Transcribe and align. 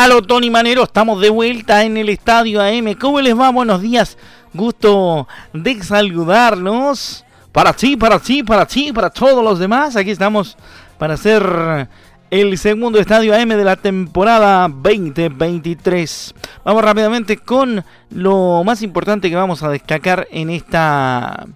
Aló, 0.00 0.22
Tony 0.22 0.48
Manero, 0.48 0.84
estamos 0.84 1.20
de 1.20 1.28
vuelta 1.28 1.84
en 1.84 1.98
el 1.98 2.08
estadio 2.08 2.62
AM. 2.62 2.94
¿Cómo 2.94 3.20
les 3.20 3.38
va? 3.38 3.50
Buenos 3.50 3.82
días. 3.82 4.16
Gusto 4.54 5.28
de 5.52 5.82
saludarnos. 5.82 7.26
Para 7.52 7.74
ti, 7.74 7.98
para 7.98 8.18
ti, 8.18 8.42
para 8.42 8.64
ti, 8.64 8.94
para 8.94 9.10
todos 9.10 9.44
los 9.44 9.58
demás. 9.58 9.96
Aquí 9.96 10.10
estamos 10.10 10.56
para 10.96 11.12
hacer 11.12 11.86
el 12.30 12.56
segundo 12.56 12.98
estadio 12.98 13.34
AM 13.34 13.50
de 13.50 13.62
la 13.62 13.76
temporada 13.76 14.68
2023. 14.68 16.34
Vamos 16.64 16.82
rápidamente 16.82 17.36
con 17.36 17.84
lo 18.08 18.64
más 18.64 18.80
importante 18.80 19.28
que 19.28 19.36
vamos 19.36 19.62
a 19.62 19.68
destacar 19.68 20.26
en 20.30 20.48
esta 20.48 21.46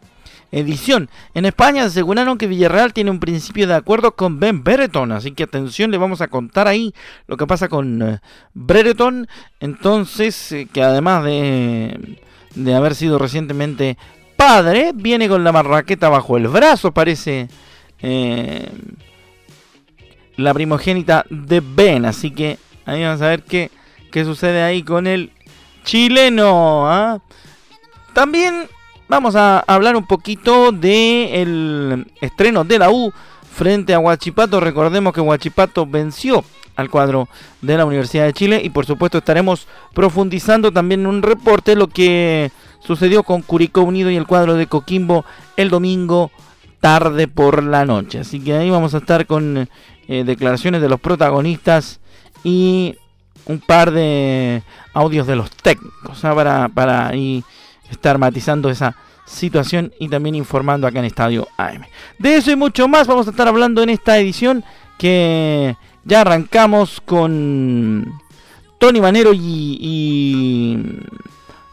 edición. 0.53 1.11
En 1.35 1.45
España 1.45 1.85
aseguraron 1.85 2.39
que 2.39 2.47
Villarreal 2.47 2.93
tiene 2.93 3.11
un 3.11 3.21
principio 3.21 3.67
de 3.67 3.75
acuerdo 3.75 4.15
con 4.17 4.41
Ben 4.41 4.63
Brereton, 4.63 5.13
así 5.13 5.33
que 5.33 5.45
atención, 5.45 5.91
le 5.91 5.99
vamos 5.99 6.21
a 6.21 6.29
contar 6.29 6.69
ahí 6.69 6.95
lo 7.27 7.37
que 7.37 7.47
pasa 7.47 7.69
con 7.69 8.03
eh, 8.03 8.19
Brereton. 8.55 9.29
Entonces, 9.61 10.53
eh, 10.53 10.69
que 10.73 10.83
además 10.83 11.25
de, 11.25 12.19
de 12.55 12.75
haber 12.75 12.95
sido 12.95 13.19
recientemente 13.19 13.97
padre, 14.37 14.93
viene 14.95 15.29
con 15.29 15.45
la 15.45 15.53
marraqueta 15.53 16.09
bajo 16.09 16.37
el 16.37 16.49
brazo, 16.49 16.93
parece 16.93 17.49
eh, 18.01 18.69
la 20.37 20.53
primogénita 20.53 21.25
de 21.31 21.61
Ben, 21.61 22.05
así 22.05 22.31
que 22.31 22.59
ahí 22.85 23.03
vamos 23.03 23.23
a 23.23 23.29
ver 23.29 23.43
qué, 23.43 23.71
qué 24.11 24.25
sucede 24.25 24.63
ahí 24.63 24.83
con 24.83 25.07
el 25.07 25.33
chileno. 25.85 26.91
¿ah? 26.91 27.23
También 28.13 28.69
vamos 29.09 29.37
a 29.37 29.61
hablar 29.61 29.97
un 29.97 30.07
poquito 30.07 30.73
del 30.73 32.07
estreno 32.21 32.65
de 32.65 32.79
la 32.79 32.91
U 32.91 33.13
frente 33.53 33.95
a 33.95 33.99
Huachipato. 33.99 34.61
Recordemos 34.61 35.13
que 35.13 35.21
Huachipato 35.21 35.87
venció 35.87 36.45
al 36.77 36.91
cuadro 36.91 37.29
de 37.63 37.77
la 37.77 37.85
Universidad 37.85 38.25
de 38.25 38.33
Chile 38.33 38.61
y 38.63 38.71
por 38.71 38.87
supuesto 38.87 39.19
estaremos 39.19 39.69
profundizando 39.95 40.73
también 40.73 41.01
en 41.01 41.07
un 41.07 41.23
reporte 41.23 41.77
lo 41.77 41.89
que 41.89 42.51
sucedió 42.81 43.23
con 43.23 43.43
Curicó 43.43 43.83
Unido 43.83 44.11
y 44.11 44.17
el 44.17 44.27
cuadro 44.27 44.55
de 44.55 44.67
Coquimbo 44.67 45.25
el 45.57 45.71
domingo 45.71 46.31
tarde 46.81 47.29
por 47.29 47.63
la 47.63 47.85
noche. 47.87 48.19
Así 48.21 48.41
que 48.41 48.55
ahí 48.55 48.71
vamos 48.71 48.95
a 48.95 48.99
estar 48.99 49.27
con 49.27 49.69
eh, 50.09 50.25
declaraciones 50.25 50.83
de 50.83 50.89
los 50.89 51.01
protagonistas 51.01 52.01
y 52.43 52.97
un 53.47 53.61
par 53.61 53.91
de 53.91 54.63
audios 54.93 55.27
de 55.27 55.37
los 55.37 55.51
técnicos 55.51 56.21
para, 56.21 56.69
para 56.69 57.13
estar 57.95 58.19
matizando 58.19 58.71
esa 58.71 58.97
situación 59.27 59.93
y 59.99 60.09
también 60.09 60.35
informando 60.35 60.87
acá 60.87 60.99
en 60.99 61.07
Estadio 61.07 61.49
AM. 61.57 61.83
De 62.19 62.37
eso 62.37 62.51
y 62.51 62.57
mucho 62.57 62.89
más 62.89 63.07
vamos 63.07 63.27
a 63.27 63.31
estar 63.31 63.49
hablando 63.49 63.83
en 63.83 63.91
esta 63.91 64.19
edición 64.19 64.65
que 64.99 65.77
ya 66.05 66.21
arrancamos 66.21 67.01
con 67.05 68.13
Tony 68.79 69.01
Manero 69.01 69.33
y, 69.35 71.01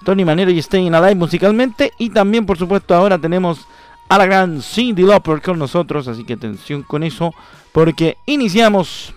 Tony 0.05 0.25
Manero 0.25 0.51
y 0.51 0.61
Staying 0.61 0.95
Alive 0.95 1.15
musicalmente 1.15 1.91
y 1.97 2.09
también 2.09 2.45
por 2.45 2.57
supuesto 2.57 2.95
ahora 2.95 3.17
tenemos 3.17 3.67
a 4.07 4.17
la 4.17 4.25
gran 4.25 4.61
Cindy 4.61 5.03
Lauper 5.03 5.41
con 5.41 5.59
nosotros, 5.59 6.07
así 6.07 6.23
que 6.23 6.33
atención 6.33 6.83
con 6.83 7.03
eso 7.03 7.33
porque 7.71 8.17
iniciamos 8.25 9.13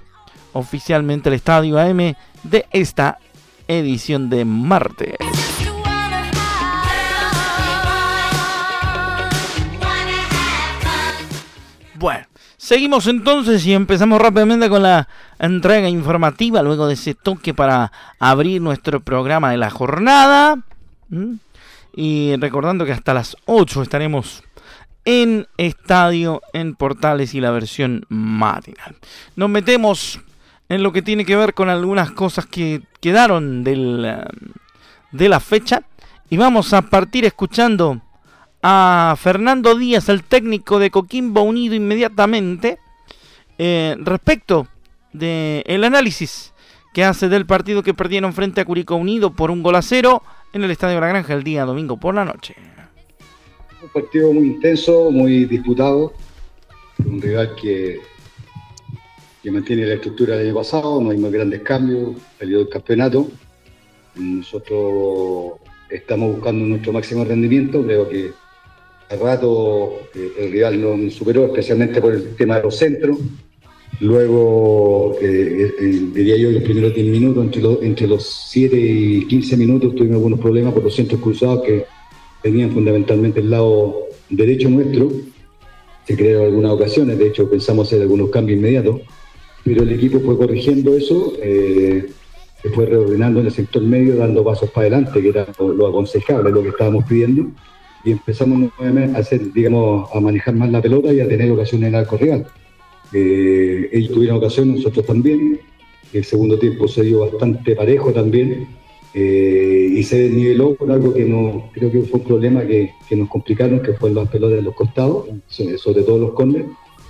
oficialmente 0.53 1.29
el 1.29 1.35
Estadio 1.35 1.79
AM 1.79 2.15
de 2.43 2.67
esta 2.71 3.19
edición 3.67 4.29
de 4.31 4.45
martes. 4.45 5.17
Seguimos 12.65 13.07
entonces 13.09 13.67
y 13.67 13.75
empezamos 13.75 14.19
rápidamente 14.19 14.71
con 14.71 14.83
la 14.83 15.07
entrega 15.39 15.87
informativa, 15.91 16.63
luego 16.63 16.87
de 16.87 16.95
ese 16.95 17.15
toque 17.15 17.53
para 17.53 17.93
abrir 18.19 18.63
nuestro 18.63 19.01
programa 19.01 19.51
de 19.51 19.59
la 19.59 19.69
jornada. 19.69 20.57
Y 21.95 22.35
recordando 22.37 22.87
que 22.87 22.93
hasta 22.93 23.13
las 23.13 23.37
8 23.45 23.83
estaremos 23.83 24.43
en 25.05 25.47
estadio, 25.59 26.41
en 26.55 26.75
portales 26.75 27.35
y 27.35 27.41
la 27.41 27.51
versión 27.51 28.07
matinal. 28.09 28.97
Nos 29.37 29.51
metemos 29.51 30.21
en 30.71 30.83
lo 30.83 30.91
que 30.91 31.03
tiene 31.03 31.27
que 31.27 31.37
ver 31.37 31.53
con 31.53 31.69
algunas 31.69 32.13
cosas 32.13 32.47
que 32.47 32.81
quedaron 33.01 33.63
del, 33.63 34.25
de 35.13 35.29
la 35.29 35.39
fecha 35.39 35.83
y 36.31 36.39
vamos 36.39 36.73
a 36.73 36.81
partir 36.81 37.27
escuchando 37.27 38.01
a 38.67 39.15
Fernando 39.19 39.77
Díaz, 39.77 40.09
el 40.09 40.25
técnico 40.25 40.79
de 40.79 40.91
Coquimbo 40.91 41.43
Unido, 41.43 41.75
inmediatamente 41.75 42.79
eh, 43.59 43.95
respecto 43.99 44.67
del 45.13 45.63
el 45.67 45.85
análisis 45.85 46.55
que 46.95 47.05
hace 47.05 47.29
del 47.29 47.45
partido 47.45 47.83
que 47.83 47.93
perdieron 47.93 48.33
frente 48.33 48.63
a 48.63 48.65
Curicó 48.65 48.97
Unido 48.97 49.35
por 49.35 49.51
un 49.51 49.63
gol 49.63 49.77
a 49.77 49.83
cero 49.83 50.23
en 50.55 50.65
el 50.65 50.71
Estadio 50.71 50.99
La 50.99 51.09
Granja 51.09 51.35
el 51.35 51.45
día 51.45 51.67
domingo 51.67 51.99
por 51.99 52.15
la 52.15 52.25
noche. 52.25 52.55
Un 53.83 53.91
partido 53.91 54.33
muy 54.33 54.47
intenso, 54.47 55.11
muy 55.11 55.45
disputado, 55.45 56.15
un 57.05 57.21
rival 57.21 57.55
que, 57.61 58.01
que 59.43 59.51
mantiene 59.51 59.85
la 59.85 59.95
estructura 59.97 60.39
del 60.39 60.47
año 60.47 60.57
pasado, 60.57 61.03
no 61.03 61.11
hay 61.11 61.19
más 61.19 61.31
grandes 61.31 61.61
cambios, 61.61 62.17
peleó 62.39 62.63
el 62.63 62.71
campeonato. 62.71 63.29
Nosotros 64.15 65.61
estamos 65.91 66.37
buscando 66.37 66.65
nuestro 66.65 66.95
máximo 66.95 67.27
rendimiento, 67.27 67.85
creo 67.85 68.09
que 68.09 68.33
al 69.15 69.21
rato 69.21 70.09
eh, 70.15 70.33
el 70.39 70.53
rival 70.53 70.81
nos 70.81 71.15
superó, 71.15 71.47
especialmente 71.47 72.01
por 72.01 72.13
el 72.13 72.35
tema 72.37 72.57
de 72.57 72.63
los 72.65 72.77
centros. 72.77 73.19
Luego, 74.01 75.17
eh, 75.21 75.73
eh, 75.81 76.01
diría 76.13 76.37
yo, 76.37 76.51
los 76.51 76.63
primeros 76.63 76.95
10 76.95 77.07
minutos, 77.07 77.45
entre, 77.45 77.87
entre 77.87 78.07
los 78.09 78.49
7 78.51 78.77
y 78.77 79.27
15 79.27 79.57
minutos, 79.57 79.95
tuvimos 79.95 80.17
algunos 80.17 80.41
problemas 80.41 80.75
por 80.75 80.83
los 80.83 80.95
centros 80.95 81.21
cruzados 81.21 81.63
que 81.63 81.85
venían 82.43 82.73
fundamentalmente 82.73 83.41
del 83.41 83.51
lado 83.51 84.09
derecho 84.29 84.69
nuestro. 84.69 85.11
Se 86.07 86.17
crearon 86.17 86.47
algunas 86.47 86.73
ocasiones, 86.73 87.19
de 87.19 87.29
hecho 87.29 87.49
pensamos 87.49 87.87
hacer 87.87 88.03
algunos 88.03 88.31
cambios 88.31 88.59
inmediatos, 88.59 89.01
pero 89.65 89.85
el 89.85 89.93
equipo 89.93 90.21
fue 90.21 90.37
corrigiendo 90.37 90.95
eso, 90.95 91.33
se 91.41 92.71
fue 92.75 92.85
reordenando 92.85 93.41
en 93.41 93.47
el 93.47 93.53
sector 93.53 93.83
medio, 93.83 94.17
dando 94.17 94.45
pasos 94.45 94.71
para 94.71 94.89
adelante, 94.89 95.23
que 95.23 95.29
era 95.29 95.47
lo, 95.59 95.73
lo 95.73 95.87
aconsejable, 95.87 96.51
lo 96.51 96.63
que 96.63 96.69
estábamos 96.71 97.05
pidiendo 97.05 97.47
y 98.05 98.13
empezamos 98.13 98.71
nuevamente 98.79 99.17
a 99.17 99.21
hacer, 99.21 99.53
digamos, 99.53 100.09
a 100.15 100.21
manejar 100.21 100.55
más 100.55 100.71
la 100.71 100.83
pelota 100.83 101.13
y 101.13 101.21
a 101.21 101.29
tener 101.29 101.51
ocasiones 101.51 101.89
en 101.89 101.95
arco 101.95 102.17
real. 102.19 102.47
Eh, 103.13 103.89
ellos 103.93 104.13
tuvieron 104.13 104.37
ocasiones, 104.39 104.77
nosotros 104.77 105.07
también. 105.07 105.61
El 106.13 106.25
segundo 106.25 106.59
tiempo 106.59 106.87
se 106.87 107.03
dio 107.03 107.21
bastante 107.21 107.75
parejo 107.75 108.13
también 108.13 108.69
eh, 109.15 109.89
y 109.91 110.03
se 110.03 110.25
desniveló 110.25 110.75
por 110.75 110.93
algo 110.93 111.13
que 111.13 111.25
no 111.25 111.71
creo 111.73 111.91
que 111.91 112.03
fue 112.03 112.21
un 112.21 112.27
problema 112.27 112.65
que, 112.65 112.93
nos 113.13 113.29
complicaron, 113.29 113.81
que 113.81 113.95
fue 113.95 114.11
las 114.11 114.29
pelotas 114.29 114.57
de 114.57 114.63
los 114.63 114.75
costados, 114.75 115.27
sobre 115.49 116.03
todo 116.03 116.19
los 116.19 116.33
corners, 116.35 116.67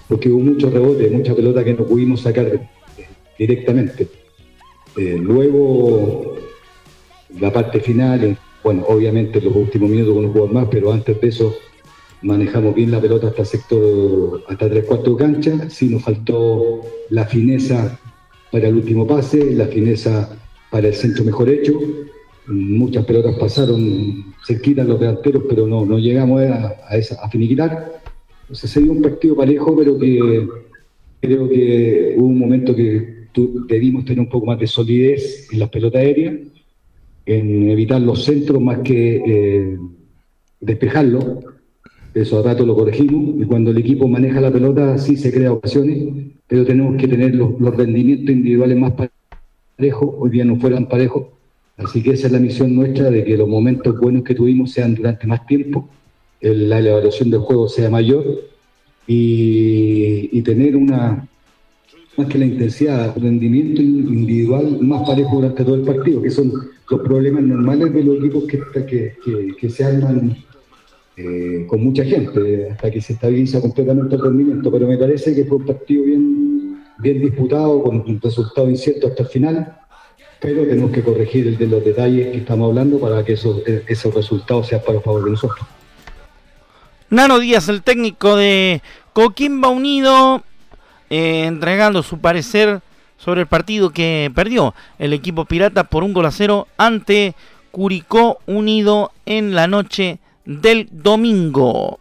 porque 0.09 0.31
hubo 0.31 0.41
muchos 0.41 0.73
rebotes, 0.73 1.13
mucha 1.13 1.35
pelota 1.35 1.65
que 1.65 1.75
no 1.75 1.85
pudimos 1.85 2.21
sacar 2.21 2.47
eh, 2.47 2.61
directamente. 3.39 4.09
luego, 4.97 6.37
la 7.41 7.53
parte 7.53 7.81
final, 7.81 8.39
bueno, 8.65 8.85
obviamente 8.89 9.43
los 9.43 9.55
últimos 9.55 9.91
minutos 9.91 10.15
con 10.15 10.25
un 10.25 10.33
jugador 10.33 10.53
más, 10.53 10.69
pero 10.71 10.91
antes 10.91 11.21
de 11.21 11.29
eso 11.29 11.55
manejamos 12.23 12.75
bien 12.75 12.91
la 12.91 13.01
pelota 13.01 13.29
hasta 13.29 13.45
sector, 13.45 14.43
hasta 14.49 14.71
tres 14.71 14.85
cuartos 14.87 15.19
de. 15.19 15.73
Sí 15.75 15.89
nos 15.89 16.03
faltó 16.03 16.81
la 17.11 17.27
fineza 17.27 18.01
para 18.51 18.69
el 18.69 18.77
último 18.77 19.07
pase, 19.07 19.55
la 19.55 19.67
fineza 19.67 20.35
para 20.71 20.89
el 20.89 20.95
centro 20.95 21.25
mejor 21.25 21.51
hecho. 21.51 21.79
muchas 22.47 23.05
pelotas 23.05 23.37
pasaron 23.37 24.35
cerquita 24.47 24.83
los 24.83 24.99
delanteros, 24.99 25.45
pero 25.49 25.67
no, 25.67 25.85
no 25.85 25.99
llegamos 25.99 26.43
a, 26.43 26.75
a, 26.89 26.97
esa, 26.97 27.23
a 27.23 27.29
finiquitar. 27.29 28.01
Entonces 28.43 28.71
se 28.71 28.81
un 28.81 29.03
partido 29.03 29.37
parejo, 29.37 29.77
pero 29.77 29.99
que 29.99 30.49
creo 31.21 31.49
que 31.49 32.15
hubo 32.17 32.27
un 32.27 32.39
momento 32.39 32.75
que 32.75 33.25
debimos 33.69 34.05
tener 34.05 34.21
un 34.21 34.29
poco 34.29 34.47
más 34.47 34.59
de 34.59 34.67
solidez 34.67 35.49
en 35.53 35.59
las 35.59 35.69
pelotas 35.69 36.01
aéreas, 36.01 36.35
en 37.27 37.71
evitar 37.71 38.01
los 38.01 38.25
centros 38.25 38.61
más 38.61 38.79
que 38.81 39.23
eh, 39.27 39.79
despejarlos. 40.61 41.25
Eso 42.15 42.39
a 42.39 42.43
rato 42.43 42.65
lo 42.65 42.77
corregimos 42.77 43.41
y 43.41 43.45
cuando 43.45 43.71
el 43.71 43.79
equipo 43.79 44.07
maneja 44.07 44.41
la 44.41 44.53
pelota 44.53 44.99
sí 44.99 45.17
se 45.17 45.33
crea 45.33 45.53
ocasiones, 45.53 46.33
pero 46.47 46.65
tenemos 46.65 46.97
que 46.97 47.09
tener 47.09 47.35
los, 47.35 47.59
rendimientos 47.77 48.31
individuales 48.31 48.79
más 48.79 48.93
parejos. 49.77 50.15
Hoy 50.19 50.31
día 50.31 50.45
no 50.45 50.57
fueron 50.57 50.87
parejos 50.87 51.27
Así 51.77 52.03
que 52.03 52.13
esa 52.13 52.29
es 52.29 52.33
la 52.33 52.39
misión 52.39 52.75
nuestra, 52.75 53.11
de 53.11 53.25
que 53.25 53.37
los 53.37 53.49
momentos 53.49 53.99
buenos 53.99 54.23
que 54.23 54.35
tuvimos 54.35 54.71
sean 54.73 54.95
durante 54.95 55.27
más 55.27 55.45
tiempo, 55.47 55.89
la 56.41 56.79
evaluación 56.79 57.31
del 57.31 57.41
juego 57.41 57.69
sea 57.69 57.91
mayor 57.91 58.25
y, 59.07 60.41
tener 60.43 60.77
una, 60.77 61.27
más 62.17 62.29
que 62.29 62.39
la 62.39 62.47
intensidad, 62.47 63.17
rendimiento 63.17 63.83
individual 63.83 64.79
más 64.81 65.07
parejo 65.07 65.37
durante 65.37 65.65
todo 65.65 65.75
el 65.75 65.83
partido, 65.83 66.23
que 66.23 66.31
son 66.31 66.53
los 66.89 67.01
problemas 67.01 67.43
normales 67.43 67.93
de 67.93 68.05
los 68.05 68.19
equipos 68.19 68.45
que, 68.45 68.61
que, 68.87 69.57
que, 69.59 69.71
se 69.71 69.85
arman 69.85 70.37
eh, 71.17 71.65
con 71.69 71.83
mucha 71.83 72.05
gente, 72.05 72.71
hasta 72.71 72.91
que 72.91 73.01
se 73.01 73.15
estabiliza 73.15 73.61
completamente 73.61 74.15
el 74.17 74.23
rendimiento. 74.23 74.71
Pero 74.71 74.87
me 74.87 74.99
parece 74.99 75.35
que 75.35 75.45
fue 75.45 75.59
un 75.59 75.67
partido 75.67 76.05
bien, 76.05 76.83
bien 76.99 77.21
disputado, 77.21 77.83
con 77.83 77.97
un 78.07 78.21
resultado 78.21 78.71
incierto 78.71 79.09
hasta 79.09 79.23
el 79.23 79.29
final 79.29 79.79
pero 80.45 80.67
tenemos 80.67 80.91
que 80.91 81.03
corregir 81.03 81.47
el 81.49 81.57
de 81.57 81.67
los 81.67 81.83
detalles 81.83 82.31
que 82.31 82.37
estamos 82.37 82.69
hablando 82.69 83.01
para 83.01 83.25
que 83.25 83.33
esos, 83.33 83.63
esos 83.67 84.15
resultados 84.15 84.67
sean 84.67 84.83
para 84.87 85.01
favor 85.01 85.25
de 85.25 85.31
nosotros. 85.31 85.67
Nano 87.09 87.39
Díaz, 87.39 87.71
el 87.71 87.83
técnico 87.83 88.37
de 88.37 88.83
Coquimba 89.15 89.71
Unido, 89.71 90.43
entregando 91.19 92.03
su 92.03 92.19
parecer 92.19 92.81
sobre 93.17 93.43
el 93.43 93.47
partido 93.47 93.91
que 93.91 94.31
perdió 94.35 94.75
el 94.99 95.13
equipo 95.13 95.45
pirata 95.45 95.85
por 95.85 96.03
un 96.03 96.13
gol 96.13 96.27
a 96.27 96.31
cero 96.31 96.67
ante 96.77 97.35
Curicó 97.71 98.39
Unido 98.47 99.13
en 99.27 99.55
la 99.55 99.67
noche 99.67 100.19
del 100.45 100.89
domingo. 100.91 101.99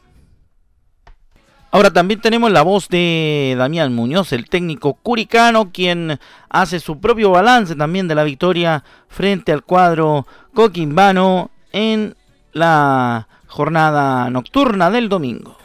Ahora 1.72 1.92
también 1.92 2.22
tenemos 2.22 2.52
la 2.52 2.62
voz 2.62 2.88
de 2.88 3.56
Damián 3.58 3.96
Muñoz, 3.96 4.32
el 4.32 4.48
técnico 4.48 4.94
curicano, 4.94 5.72
quien 5.72 6.20
hace 6.50 6.80
su 6.80 7.00
propio 7.00 7.32
balance 7.32 7.76
también 7.76 8.08
de 8.08 8.14
la 8.14 8.24
victoria 8.24 8.84
frente 9.08 9.52
al 9.52 9.64
cuadro 9.64 10.28
coquimbano 10.54 11.50
en 11.72 12.16
la 12.52 13.28
jornada 13.48 14.30
nocturna 14.30 14.92
del 14.92 15.10
domingo. 15.10 15.58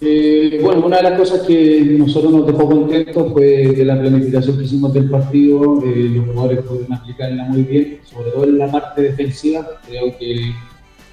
Eh, 0.00 0.58
bueno, 0.62 0.86
una 0.86 0.98
de 0.98 1.02
las 1.04 1.18
cosas 1.18 1.42
que 1.42 1.80
nosotros 1.98 2.32
nos 2.32 2.46
dejó 2.46 2.68
contentos 2.68 3.32
fue 3.32 3.72
que 3.74 3.84
la 3.84 3.98
planificación 3.98 4.58
que 4.58 4.64
hicimos 4.64 4.92
del 4.92 5.08
partido, 5.08 5.82
eh, 5.84 6.10
los 6.14 6.26
jugadores 6.26 6.62
pudieron 6.62 6.92
aplicarla 6.92 7.44
muy 7.44 7.62
bien, 7.62 8.00
sobre 8.04 8.30
todo 8.32 8.44
en 8.44 8.58
la 8.58 8.70
parte 8.70 9.02
defensiva. 9.02 9.66
Creo 9.86 10.16
que 10.18 10.52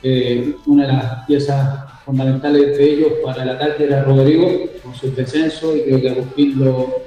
eh, 0.03 0.55
una 0.65 0.87
de 0.87 0.93
las 0.93 1.25
piezas 1.25 1.91
fundamentales 2.05 2.77
de 2.77 2.91
ellos 2.91 3.11
para 3.23 3.43
el 3.43 3.49
ataque 3.49 3.83
era 3.83 4.03
Rodrigo, 4.03 4.49
con 4.83 4.95
su 4.95 5.13
descenso, 5.13 5.75
y 5.75 5.81
creo 5.81 6.01
que 6.01 6.09
Agustín 6.09 6.59
lo, 6.59 7.01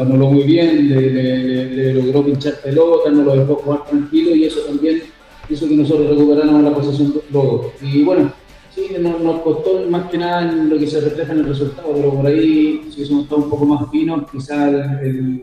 anuló 0.00 0.30
muy 0.30 0.44
bien, 0.44 0.88
le, 0.88 1.94
logró 1.94 2.24
pinchar 2.24 2.54
pelota, 2.62 3.10
no 3.10 3.24
lo 3.24 3.36
dejó 3.36 3.56
jugar 3.56 3.84
tranquilo 3.86 4.34
y 4.34 4.44
eso 4.44 4.60
también 4.60 5.02
hizo 5.48 5.68
que 5.68 5.76
nosotros 5.76 6.08
recuperáramos 6.10 6.62
la 6.62 6.74
posesión 6.74 7.14
luego. 7.30 7.72
Y 7.82 8.04
bueno, 8.04 8.32
sí, 8.76 8.94
nos, 9.00 9.40
costó 9.40 9.84
más 9.90 10.08
que 10.10 10.18
nada 10.18 10.42
lo 10.42 10.78
que 10.78 10.86
se 10.86 11.00
refleja 11.00 11.32
en 11.32 11.40
el 11.40 11.48
resultado, 11.48 11.92
pero 11.94 12.12
por 12.12 12.26
ahí 12.26 12.82
si 12.90 12.96
hubiésemos 12.96 13.24
estado 13.24 13.42
un 13.42 13.50
poco 13.50 13.64
más 13.64 13.90
finos, 13.90 14.30
quizás 14.30 14.74
el, 15.02 15.42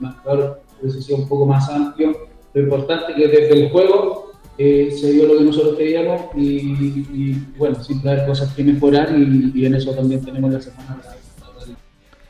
marcador 0.00 0.60
hubiese 0.80 1.00
sido 1.00 1.18
un 1.18 1.28
poco 1.28 1.46
más 1.46 1.68
amplio. 1.70 2.28
Lo 2.54 2.62
importante 2.62 3.12
es 3.12 3.16
que 3.16 3.28
desde 3.28 3.64
el 3.64 3.70
juego 3.70 4.32
eh, 4.58 4.90
se 4.90 5.12
dio 5.12 5.26
lo 5.26 5.38
que 5.38 5.44
nosotros 5.44 5.76
queríamos 5.76 6.22
y, 6.36 7.34
bueno, 7.56 7.82
siempre 7.82 8.10
hay 8.10 8.26
cosas 8.26 8.52
que 8.54 8.64
mejorar 8.64 9.08
y, 9.16 9.64
en 9.64 9.74
eso 9.74 9.92
también 9.92 10.24
tenemos 10.24 10.52
la 10.52 10.60
semana. 10.60 11.00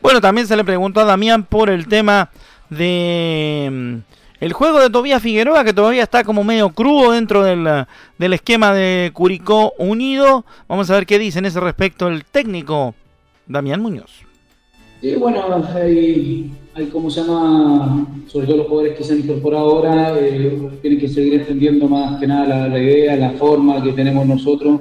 Bueno, 0.00 0.20
también 0.20 0.46
se 0.46 0.56
le 0.56 0.64
preguntó 0.64 1.00
a 1.00 1.04
Damián 1.04 1.44
por 1.44 1.70
el 1.70 1.88
tema 1.88 2.30
de 2.70 4.02
el 4.40 4.52
juego 4.52 4.80
de 4.80 4.90
Tobías 4.90 5.22
Figueroa, 5.22 5.64
que 5.64 5.72
todavía 5.72 6.02
está 6.02 6.24
como 6.24 6.44
medio 6.44 6.70
crudo 6.70 7.12
dentro 7.12 7.42
del, 7.42 7.86
del 8.18 8.32
esquema 8.32 8.72
de 8.72 9.10
Curicó 9.12 9.72
Unido. 9.78 10.44
Vamos 10.68 10.90
a 10.90 10.94
ver 10.94 11.06
qué 11.06 11.18
dice 11.18 11.40
en 11.40 11.46
ese 11.46 11.60
respecto 11.60 12.08
el 12.08 12.24
técnico 12.24 12.94
Damián 13.46 13.80
Muñoz. 13.80 14.28
Y 15.00 15.14
bueno, 15.14 15.64
hay, 15.74 16.52
hay 16.74 16.86
como 16.86 17.08
se 17.10 17.20
llama, 17.20 18.06
sobre 18.26 18.46
todo 18.46 18.56
los 18.58 18.66
jugadores 18.66 18.98
que 18.98 19.04
se 19.04 19.12
han 19.12 19.20
incorporado 19.20 19.70
ahora, 19.70 20.18
eh, 20.18 20.70
tienen 20.82 20.98
que 20.98 21.08
seguir 21.08 21.34
entendiendo 21.34 21.86
más 21.86 22.18
que 22.18 22.26
nada 22.26 22.68
la, 22.68 22.78
idea, 22.78 23.16
la 23.16 23.30
forma 23.30 23.82
que 23.82 23.92
tenemos 23.92 24.26
nosotros. 24.26 24.80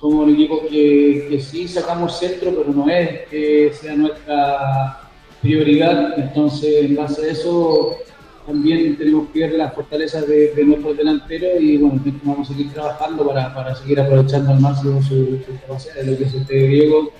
Somos 0.00 0.26
un 0.26 0.34
equipo 0.34 0.62
que, 0.68 1.28
que 1.30 1.40
sí 1.40 1.68
sacamos 1.68 2.18
centro, 2.18 2.52
pero 2.56 2.72
no 2.72 2.88
es 2.88 3.20
que 3.30 3.72
sea 3.72 3.94
nuestra 3.94 4.98
prioridad. 5.40 6.18
Entonces, 6.18 6.84
en 6.84 6.96
base 6.96 7.22
a 7.22 7.30
eso, 7.30 7.98
también 8.46 8.96
tenemos 8.96 9.28
que 9.30 9.40
ver 9.40 9.52
las 9.52 9.74
fortalezas 9.74 10.26
de, 10.26 10.52
nuestros 10.64 10.96
delanteros 10.96 11.60
y 11.60 11.76
bueno, 11.76 12.00
vamos 12.24 12.50
a 12.50 12.52
seguir 12.52 12.72
trabajando 12.72 13.26
para, 13.26 13.54
para 13.54 13.74
seguir 13.74 14.00
aprovechando 14.00 14.52
al 14.52 14.60
máximo 14.60 15.02
su, 15.02 15.38
capacidad 15.66 15.96
de 15.96 16.12
lo 16.12 16.18
que 16.18 16.24
es 16.24 16.34
este 16.34 16.58
griego 16.58 17.12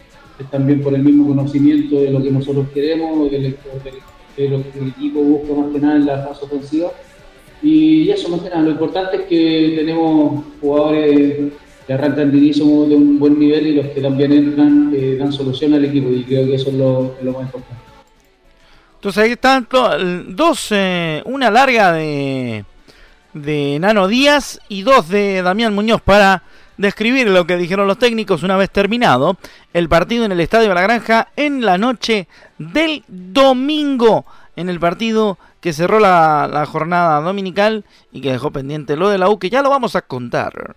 también 0.50 0.82
por 0.82 0.94
el 0.94 1.02
mismo 1.02 1.28
conocimiento 1.28 2.00
de 2.00 2.10
lo 2.10 2.22
que 2.22 2.30
nosotros 2.30 2.66
queremos, 2.72 3.30
de, 3.30 3.56
lo 4.48 4.62
que 4.62 4.78
el 4.78 4.88
equipo 4.88 5.20
busca 5.20 5.54
más 5.54 5.72
que 5.72 5.78
nada 5.78 5.96
en 5.96 6.06
la 6.06 6.26
fase 6.26 6.44
ofensiva. 6.44 6.90
Y 7.62 8.10
eso 8.10 8.28
más 8.28 8.40
que 8.40 8.48
nada, 8.48 8.62
lo 8.62 8.70
importante 8.70 9.16
es 9.16 9.22
que 9.22 9.74
tenemos 9.76 10.44
jugadores 10.60 11.52
que 11.86 11.92
arrancan 11.92 12.32
de 12.32 12.38
inicio 12.38 12.64
de 12.86 12.96
un 12.96 13.18
buen 13.18 13.38
nivel 13.38 13.66
y 13.66 13.74
los 13.74 13.86
que 13.88 14.00
también 14.00 14.32
entran 14.32 14.92
eh, 14.94 15.16
dan 15.18 15.32
solución 15.32 15.74
al 15.74 15.84
equipo 15.84 16.10
y 16.10 16.24
creo 16.24 16.46
que 16.46 16.54
eso 16.54 16.70
es 16.70 16.76
lo, 16.76 17.32
más 17.32 17.42
importante. 17.42 17.81
Entonces 19.02 19.24
ahí 19.24 19.32
están 19.32 19.66
dos, 20.28 20.70
una 21.24 21.50
larga 21.50 21.90
de, 21.90 22.64
de 23.34 23.78
Nano 23.80 24.06
Díaz 24.06 24.60
y 24.68 24.82
dos 24.82 25.08
de 25.08 25.42
Damián 25.42 25.74
Muñoz 25.74 26.00
para 26.00 26.44
describir 26.76 27.28
lo 27.28 27.44
que 27.44 27.56
dijeron 27.56 27.88
los 27.88 27.98
técnicos 27.98 28.44
una 28.44 28.56
vez 28.56 28.70
terminado 28.70 29.38
el 29.72 29.88
partido 29.88 30.24
en 30.24 30.30
el 30.30 30.38
Estadio 30.38 30.68
de 30.68 30.76
la 30.76 30.82
Granja 30.82 31.26
en 31.34 31.66
la 31.66 31.78
noche 31.78 32.28
del 32.58 33.02
domingo, 33.08 34.24
en 34.54 34.68
el 34.68 34.78
partido 34.78 35.36
que 35.60 35.72
cerró 35.72 35.98
la, 35.98 36.46
la 36.46 36.64
jornada 36.64 37.20
dominical 37.22 37.84
y 38.12 38.20
que 38.20 38.30
dejó 38.30 38.52
pendiente 38.52 38.94
lo 38.94 39.08
de 39.08 39.18
la 39.18 39.28
U, 39.30 39.40
que 39.40 39.50
ya 39.50 39.62
lo 39.62 39.70
vamos 39.70 39.96
a 39.96 40.02
contar. 40.02 40.76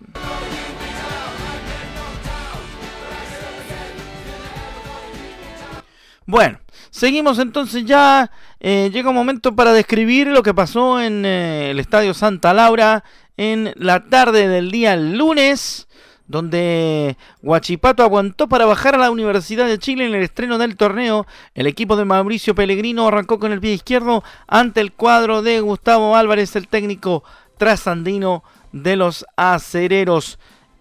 Bueno, 6.28 6.58
seguimos 6.96 7.38
entonces 7.38 7.84
ya. 7.84 8.30
Eh, 8.58 8.90
llega 8.92 9.10
un 9.10 9.14
momento 9.14 9.54
para 9.54 9.72
describir 9.72 10.28
lo 10.28 10.42
que 10.42 10.54
pasó 10.54 11.00
en 11.00 11.24
eh, 11.26 11.70
el 11.70 11.78
Estadio 11.78 12.14
Santa 12.14 12.54
Laura 12.54 13.04
en 13.36 13.72
la 13.76 14.08
tarde 14.08 14.48
del 14.48 14.70
día 14.70 14.96
lunes 14.96 15.86
donde 16.26 17.16
Huachipato 17.42 18.02
aguantó 18.02 18.48
para 18.48 18.66
bajar 18.66 18.96
a 18.96 18.98
la 18.98 19.10
Universidad 19.10 19.66
de 19.66 19.78
Chile 19.78 20.06
en 20.06 20.14
el 20.14 20.22
estreno 20.22 20.58
del 20.58 20.76
torneo. 20.76 21.26
El 21.54 21.68
equipo 21.68 21.96
de 21.96 22.04
Mauricio 22.04 22.54
Pellegrino 22.54 23.06
arrancó 23.06 23.38
con 23.38 23.52
el 23.52 23.60
pie 23.60 23.74
izquierdo 23.74 24.24
ante 24.48 24.80
el 24.80 24.92
cuadro 24.92 25.42
de 25.42 25.60
Gustavo 25.60 26.16
Álvarez, 26.16 26.56
el 26.56 26.66
técnico 26.66 27.22
trasandino 27.58 28.42
de 28.72 28.96
los 28.96 29.24
acereros. 29.36 30.38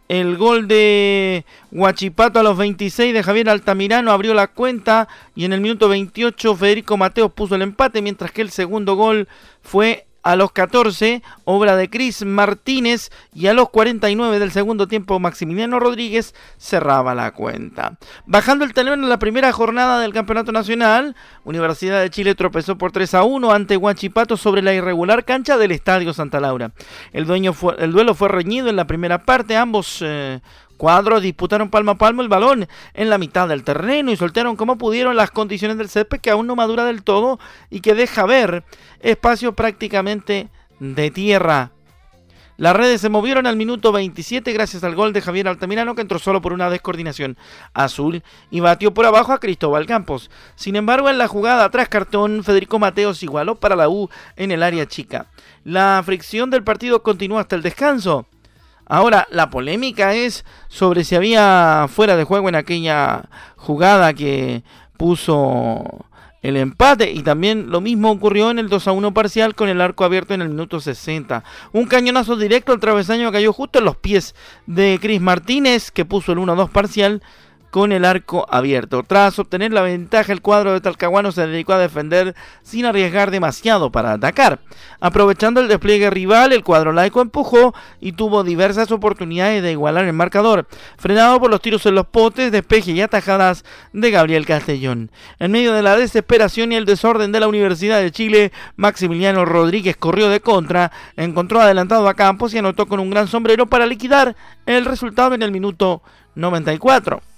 El 0.08 0.38
gol 0.38 0.68
de 0.68 1.46
Huachipato 1.72 2.40
a 2.40 2.44
los 2.44 2.58
26 2.58 3.14
de 3.14 3.24
Javier 3.24 3.50
Altamirano 3.50 4.12
abrió 4.12 4.36
la 4.36 4.48
cuenta 4.48 5.08
y 5.36 5.46
en 5.46 5.54
el 5.54 5.62
minuto 5.62 5.90
28 5.90 6.56
Federico 6.56 6.96
Mateos 6.96 7.32
puso 7.34 7.56
el 7.56 7.64
empate, 7.64 8.04
mientras 8.04 8.32
que 8.32 8.42
el 8.42 8.52
segundo 8.52 8.96
gol 8.96 9.28
fue 9.64 10.06
a 10.26 10.36
los 10.36 10.52
14, 10.52 11.22
obra 11.44 11.76
de 11.76 11.88
Cris 11.88 12.26
Martínez, 12.26 13.12
y 13.32 13.46
a 13.46 13.54
los 13.54 13.70
49 13.70 14.40
del 14.40 14.52
segundo 14.52 14.88
tiempo, 14.88 15.20
Maximiliano 15.20 15.80
Rodríguez 15.80 16.34
cerraba 16.58 17.14
la 17.14 17.30
cuenta. 17.30 18.00
Bajando 18.26 18.66
el 18.66 18.74
telón 18.74 19.04
en 19.04 19.10
la 19.10 19.20
primera 19.20 19.52
jornada 19.52 20.00
del 20.00 20.14
Campeonato 20.14 20.52
Nacional, 20.52 21.16
Universidad 21.44 22.02
de 22.02 22.10
Chile 22.10 22.34
tropezó 22.34 22.76
por 22.76 22.92
3 22.92 23.14
a 23.14 23.24
1 23.24 23.52
ante 23.52 23.78
Huachipato 23.78 24.36
sobre 24.36 24.64
la 24.64 24.74
irregular 24.74 25.26
cancha 25.26 25.60
del 25.60 25.72
Estadio 25.72 26.12
Santa 26.12 26.40
Laura. 26.40 26.72
El, 27.14 27.28
fue, 27.54 27.76
el 27.78 27.92
duelo 27.92 28.16
fue 28.16 28.28
reñido 28.28 28.68
en 28.68 28.78
la 28.78 28.88
primera 28.88 29.26
parte, 29.26 29.56
ambos 29.56 30.00
eh, 30.02 30.42
Cuadros 30.78 31.22
disputaron 31.22 31.70
palmo 31.70 31.92
a 31.92 31.96
palmo 31.96 32.22
el 32.22 32.28
balón 32.28 32.68
en 32.94 33.10
la 33.10 33.18
mitad 33.18 33.48
del 33.48 33.64
terreno 33.64 34.12
y 34.12 34.18
soltaron 34.18 34.56
como 34.56 34.78
pudieron 34.78 35.16
las 35.16 35.32
condiciones 35.32 35.78
del 35.78 35.90
césped 35.90 36.20
que 36.20 36.32
aún 36.32 36.48
no 36.48 36.56
madura 36.56 36.84
del 36.86 37.04
todo 37.04 37.40
y 37.70 37.80
que 37.80 37.96
deja 37.96 38.26
ver 38.26 38.64
espacio 39.00 39.54
prácticamente 39.54 40.50
de 40.80 41.12
tierra. 41.12 41.72
Las 42.58 42.74
redes 42.74 43.02
se 43.02 43.10
movieron 43.10 43.48
al 43.48 43.58
minuto 43.58 43.92
27 43.92 44.54
gracias 44.54 44.84
al 44.86 44.96
gol 44.96 45.12
de 45.12 45.22
Javier 45.22 45.50
Altamirano 45.50 45.94
que 45.94 46.02
entró 46.02 46.20
solo 46.20 46.42
por 46.42 46.54
una 46.54 46.70
descoordinación 46.70 47.38
azul 47.74 48.24
y 48.50 48.62
batió 48.62 48.94
por 48.94 49.06
abajo 49.06 49.34
a 49.34 49.40
Cristóbal 49.42 49.86
Campos. 49.86 50.32
Sin 50.56 50.78
embargo, 50.78 51.10
en 51.10 51.18
la 51.18 51.28
jugada 51.28 51.70
tras 51.70 51.90
cartón, 51.90 52.46
Federico 52.46 52.80
Mateos 52.80 53.24
igualó 53.24 53.56
para 53.56 53.76
la 53.76 53.90
U 53.90 54.10
en 54.38 54.52
el 54.52 54.64
área 54.64 54.86
chica. 54.86 55.28
La 55.66 56.02
fricción 56.06 56.50
del 56.50 56.64
partido 56.64 57.04
continuó 57.04 57.40
hasta 57.40 57.58
el 57.58 57.62
descanso. 57.62 58.26
Ahora, 58.86 59.28
la 59.32 59.50
polémica 59.50 60.14
es 60.14 60.46
sobre 60.68 61.04
si 61.04 61.16
había 61.16 61.88
fuera 61.90 62.16
de 62.16 62.24
juego 62.24 62.50
en 62.50 62.56
aquella 62.56 63.24
jugada 63.56 64.14
que 64.14 64.64
puso 64.98 66.06
el 66.42 66.58
empate 66.58 67.12
y 67.12 67.24
también 67.24 67.72
lo 67.72 67.82
mismo 67.82 68.12
ocurrió 68.12 68.52
en 68.52 68.60
el 68.60 68.70
2 68.70 68.88
a 68.88 68.92
1 68.92 69.14
parcial 69.16 69.56
con 69.56 69.68
el 69.68 69.82
arco 69.82 70.04
abierto 70.04 70.36
en 70.36 70.42
el 70.42 70.50
minuto 70.50 70.80
60. 70.80 71.44
Un 71.74 71.88
cañonazo 71.88 72.36
directo 72.36 72.72
al 72.72 72.80
travesaño 72.80 73.32
cayó 73.32 73.52
justo 73.52 73.80
en 73.80 73.86
los 73.86 73.98
pies 73.98 74.36
de 74.68 75.00
Cris 75.02 75.20
Martínez 75.20 75.90
que 75.90 76.06
puso 76.06 76.32
el 76.32 76.38
1 76.38 76.56
2 76.56 76.70
parcial 76.70 77.24
con 77.76 77.92
el 77.92 78.06
arco 78.06 78.46
abierto. 78.50 79.04
Tras 79.04 79.38
obtener 79.38 79.74
la 79.74 79.82
ventaja, 79.82 80.32
el 80.32 80.42
cuadro 80.42 80.72
de 80.72 80.80
Talcahuano 80.80 81.34
se 81.34 81.46
dedicó 81.46 81.74
a 81.74 81.78
defender 81.78 82.34
sin 82.64 82.86
arriesgar 82.86 83.32
demasiado 83.32 83.92
para 83.92 84.14
atacar. 84.14 84.60
Aprovechando 85.02 85.60
el 85.60 85.68
despliegue 85.68 86.10
rival, 86.10 86.54
el 86.54 86.64
cuadro 86.64 86.94
laico 86.94 87.20
empujó 87.20 87.76
y 88.00 88.14
tuvo 88.14 88.46
diversas 88.46 88.94
oportunidades 88.94 89.62
de 89.62 89.74
igualar 89.74 90.06
el 90.06 90.14
marcador, 90.14 90.70
frenado 90.98 91.38
por 91.42 91.52
los 91.52 91.60
tiros 91.60 91.86
en 91.86 91.96
los 91.96 92.06
potes, 92.06 92.50
despeje 92.50 92.94
y 92.94 93.02
atajadas 93.02 93.66
de 93.92 94.10
Gabriel 94.10 94.46
Castellón. 94.46 95.12
En 95.40 95.52
medio 95.52 95.74
de 95.74 95.82
la 95.82 95.98
desesperación 95.98 96.72
y 96.72 96.76
el 96.76 96.86
desorden 96.86 97.34
de 97.34 97.42
la 97.42 97.50
Universidad 97.50 98.00
de 98.00 98.10
Chile, 98.10 98.54
Maximiliano 98.78 99.44
Rodríguez 99.44 99.98
corrió 99.98 100.30
de 100.30 100.40
contra, 100.40 100.94
encontró 101.18 101.60
adelantado 101.60 102.08
a 102.08 102.14
Campos 102.14 102.54
y 102.54 102.58
anotó 102.58 102.86
con 102.86 103.02
un 103.02 103.10
gran 103.10 103.28
sombrero 103.28 103.66
para 103.66 103.86
liquidar 103.86 104.38
el 104.66 104.86
resultado 104.86 105.36
en 105.36 105.44
el 105.44 105.52
minuto 105.52 106.02
94. 106.36 107.35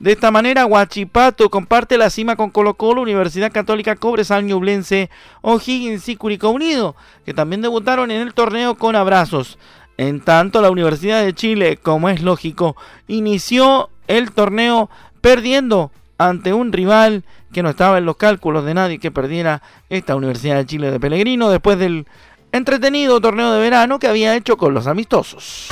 De 0.00 0.12
esta 0.12 0.30
manera, 0.30 0.64
Huachipato 0.64 1.50
comparte 1.50 1.98
la 1.98 2.08
cima 2.08 2.34
con 2.34 2.48
Colo 2.48 2.72
Colo, 2.72 3.02
Universidad 3.02 3.52
Católica 3.52 3.96
Cobresal 3.96 4.46
Ñublense, 4.46 5.10
O'Higgins 5.42 6.08
y 6.08 6.16
Curicó 6.16 6.48
Unido, 6.48 6.96
que 7.26 7.34
también 7.34 7.60
debutaron 7.60 8.10
en 8.10 8.22
el 8.22 8.32
torneo 8.32 8.76
con 8.76 8.96
abrazos. 8.96 9.58
En 9.98 10.22
tanto, 10.22 10.62
la 10.62 10.70
Universidad 10.70 11.22
de 11.22 11.34
Chile, 11.34 11.76
como 11.76 12.08
es 12.08 12.22
lógico, 12.22 12.76
inició 13.08 13.90
el 14.08 14.32
torneo 14.32 14.88
perdiendo 15.20 15.90
ante 16.16 16.54
un 16.54 16.72
rival 16.72 17.24
que 17.52 17.62
no 17.62 17.68
estaba 17.68 17.98
en 17.98 18.06
los 18.06 18.16
cálculos 18.16 18.64
de 18.64 18.72
nadie 18.72 19.00
que 19.00 19.10
perdiera 19.10 19.60
esta 19.90 20.16
Universidad 20.16 20.56
de 20.56 20.64
Chile 20.64 20.90
de 20.90 20.98
Pellegrino 20.98 21.50
después 21.50 21.78
del 21.78 22.06
entretenido 22.52 23.20
torneo 23.20 23.52
de 23.52 23.60
verano 23.60 23.98
que 23.98 24.06
había 24.06 24.34
hecho 24.34 24.56
con 24.56 24.72
los 24.72 24.86
amistosos. 24.86 25.68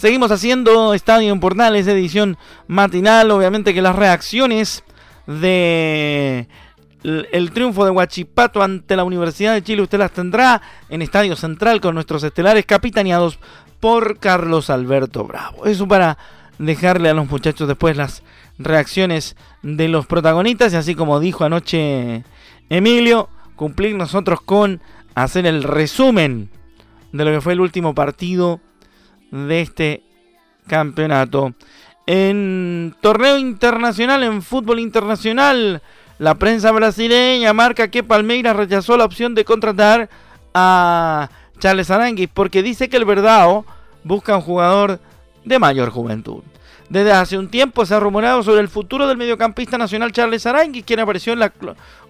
Seguimos 0.00 0.30
haciendo 0.30 0.94
Estadio 0.94 1.30
en 1.30 1.40
Portales, 1.40 1.86
edición 1.86 2.38
matinal. 2.66 3.30
Obviamente 3.32 3.74
que 3.74 3.82
las 3.82 3.94
reacciones 3.94 4.82
de 5.26 6.48
el 7.04 7.50
triunfo 7.50 7.84
de 7.84 7.90
Huachipato 7.90 8.62
ante 8.62 8.96
la 8.96 9.04
Universidad 9.04 9.52
de 9.52 9.62
Chile 9.62 9.82
usted 9.82 9.98
las 9.98 10.12
tendrá 10.12 10.62
en 10.88 11.02
Estadio 11.02 11.36
Central 11.36 11.82
con 11.82 11.94
nuestros 11.94 12.24
estelares 12.24 12.64
capitaneados 12.64 13.38
por 13.78 14.18
Carlos 14.18 14.70
Alberto 14.70 15.24
Bravo. 15.24 15.66
Eso 15.66 15.86
para 15.86 16.16
dejarle 16.58 17.10
a 17.10 17.14
los 17.14 17.28
muchachos 17.28 17.68
después 17.68 17.94
las 17.98 18.22
reacciones 18.56 19.36
de 19.62 19.88
los 19.88 20.06
protagonistas 20.06 20.72
y 20.72 20.76
así 20.76 20.94
como 20.94 21.20
dijo 21.20 21.44
anoche 21.44 22.24
Emilio, 22.70 23.28
cumplir 23.54 23.96
nosotros 23.96 24.40
con 24.40 24.80
hacer 25.14 25.44
el 25.44 25.62
resumen 25.62 26.48
de 27.12 27.26
lo 27.26 27.32
que 27.32 27.42
fue 27.42 27.52
el 27.52 27.60
último 27.60 27.94
partido 27.94 28.62
de 29.30 29.60
este 29.60 30.02
campeonato. 30.66 31.54
En 32.06 32.94
torneo 33.00 33.38
internacional, 33.38 34.22
en 34.22 34.42
fútbol 34.42 34.80
internacional, 34.80 35.82
la 36.18 36.34
prensa 36.34 36.72
brasileña 36.72 37.52
marca 37.52 37.88
que 37.88 38.02
Palmeiras 38.02 38.56
rechazó 38.56 38.96
la 38.96 39.04
opción 39.04 39.34
de 39.34 39.44
contratar 39.44 40.10
a 40.54 41.30
Charles 41.58 41.90
Aranguis 41.90 42.28
porque 42.32 42.62
dice 42.62 42.88
que 42.88 42.96
el 42.96 43.04
Verdao 43.04 43.64
busca 44.04 44.36
un 44.36 44.42
jugador 44.42 45.00
de 45.44 45.58
mayor 45.58 45.90
juventud. 45.90 46.42
Desde 46.90 47.12
hace 47.12 47.38
un 47.38 47.48
tiempo 47.48 47.86
se 47.86 47.94
ha 47.94 48.00
rumorado 48.00 48.42
sobre 48.42 48.60
el 48.60 48.68
futuro 48.68 49.06
del 49.06 49.16
mediocampista 49.16 49.78
nacional 49.78 50.10
Charles 50.10 50.44
Aranguis, 50.44 50.84
quien 50.84 50.98
apareció 50.98 51.32
en 51.32 51.38
la 51.38 51.52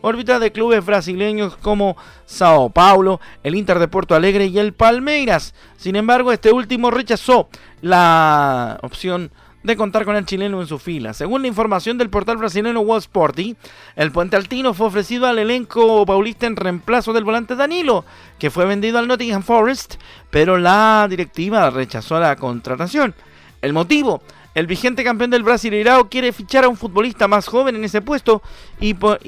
órbita 0.01 0.39
de 0.39 0.53
clubes 0.53 0.83
brasileños 0.83 1.55
como 1.59 1.99
Sao 2.25 2.71
Paulo, 2.71 3.21
el 3.43 3.57
Inter 3.57 3.79
de 3.79 3.89
Porto 3.89 4.15
Alegre 4.15 4.47
y 4.47 4.59
el 4.59 4.73
Palmeiras. 4.73 5.55
Sin 5.77 5.97
embargo, 5.97 6.33
este 6.33 6.51
último 6.51 6.91
rechazó 6.91 7.51
la 7.83 8.79
opción 8.81 9.31
de 9.62 9.76
contar 9.76 10.05
con 10.05 10.17
el 10.17 10.25
chileno 10.25 10.61
en 10.61 10.67
su 10.67 10.79
fila. 10.79 11.12
Según 11.12 11.43
la 11.43 11.49
información 11.49 11.99
del 11.99 12.11
portal 12.11 12.38
brasileño 12.38 12.81
Wall 12.81 13.00
Sporty, 13.00 13.57
el 13.97 14.11
puente 14.12 14.37
altino 14.37 14.75
fue 14.75 14.87
ofrecido 14.87 15.26
al 15.26 15.38
elenco 15.38 16.05
paulista 16.07 16.47
en 16.47 16.57
reemplazo 16.57 17.12
del 17.12 17.25
volante 17.25 17.57
Danilo, 17.57 18.05
que 18.38 18.50
fue 18.50 18.64
vendido 18.64 18.99
al 18.99 19.09
Nottingham 19.09 19.43
Forest, 19.43 19.97
pero 20.31 20.59
la 20.59 21.07
directiva 21.11 21.69
rechazó 21.71 22.19
la 22.19 22.37
contratación. 22.37 23.14
El 23.61 23.73
motivo, 23.73 24.23
el 24.55 24.67
vigente 24.67 25.05
campeón 25.05 25.31
del 25.31 25.43
Brasileirao 25.43 26.09
quiere 26.09 26.33
fichar 26.33 26.64
a 26.64 26.69
un 26.69 26.76
futbolista 26.76 27.29
más 27.29 27.47
joven 27.47 27.76
en 27.76 27.85
ese 27.85 28.00
puesto 28.00 28.43
y 28.81 28.95
por 28.95 29.19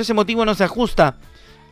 ese 0.00 0.14
motivo 0.14 0.44
no 0.44 0.54
se 0.54 0.64
ajusta 0.64 1.16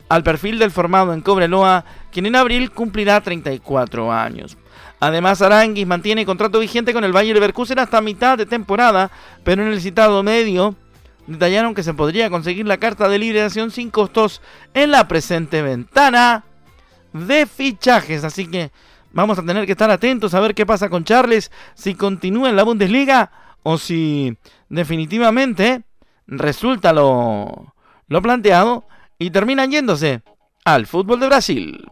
al 0.09 0.23
perfil 0.23 0.59
del 0.59 0.71
formado 0.71 1.13
en 1.13 1.21
Cobreloa, 1.21 1.85
quien 2.11 2.25
en 2.25 2.35
abril 2.35 2.71
cumplirá 2.71 3.21
34 3.21 4.11
años. 4.11 4.57
Además, 5.01 5.41
Aranguis 5.41 5.85
mantiene 5.85 6.25
contrato 6.25 6.59
vigente 6.59 6.93
con 6.93 7.03
el 7.03 7.11
Bayer 7.11 7.33
Leverkusen 7.33 7.79
hasta 7.79 7.99
mitad 7.99 8.37
de 8.37 8.45
temporada, 8.45 9.11
pero 9.43 9.61
en 9.61 9.67
el 9.67 9.81
citado 9.81 10.23
medio 10.23 10.75
detallaron 11.27 11.75
que 11.75 11.83
se 11.83 11.93
podría 11.93 12.29
conseguir 12.29 12.65
la 12.65 12.77
carta 12.77 13.09
de 13.09 13.19
liberación 13.19 13.69
sin 13.71 13.89
costos 13.89 14.41
en 14.73 14.91
la 14.91 15.09
presente 15.09 15.61
ventana 15.61 16.45
de 17.11 17.45
fichajes. 17.45 18.23
Así 18.23 18.47
que 18.47 18.71
Vamos 19.13 19.37
a 19.37 19.43
tener 19.43 19.65
que 19.65 19.73
estar 19.73 19.91
atentos 19.91 20.33
a 20.33 20.39
ver 20.39 20.55
qué 20.55 20.65
pasa 20.65 20.89
con 20.89 21.03
Charles, 21.03 21.51
si 21.73 21.95
continúa 21.95 22.49
en 22.49 22.55
la 22.55 22.63
Bundesliga 22.63 23.31
o 23.63 23.77
si 23.77 24.37
definitivamente 24.69 25.83
resulta 26.27 26.93
lo, 26.93 27.73
lo 28.07 28.21
planteado 28.21 28.85
y 29.19 29.31
termina 29.31 29.65
yéndose 29.65 30.21
al 30.63 30.87
fútbol 30.87 31.19
de 31.19 31.27
Brasil. 31.27 31.85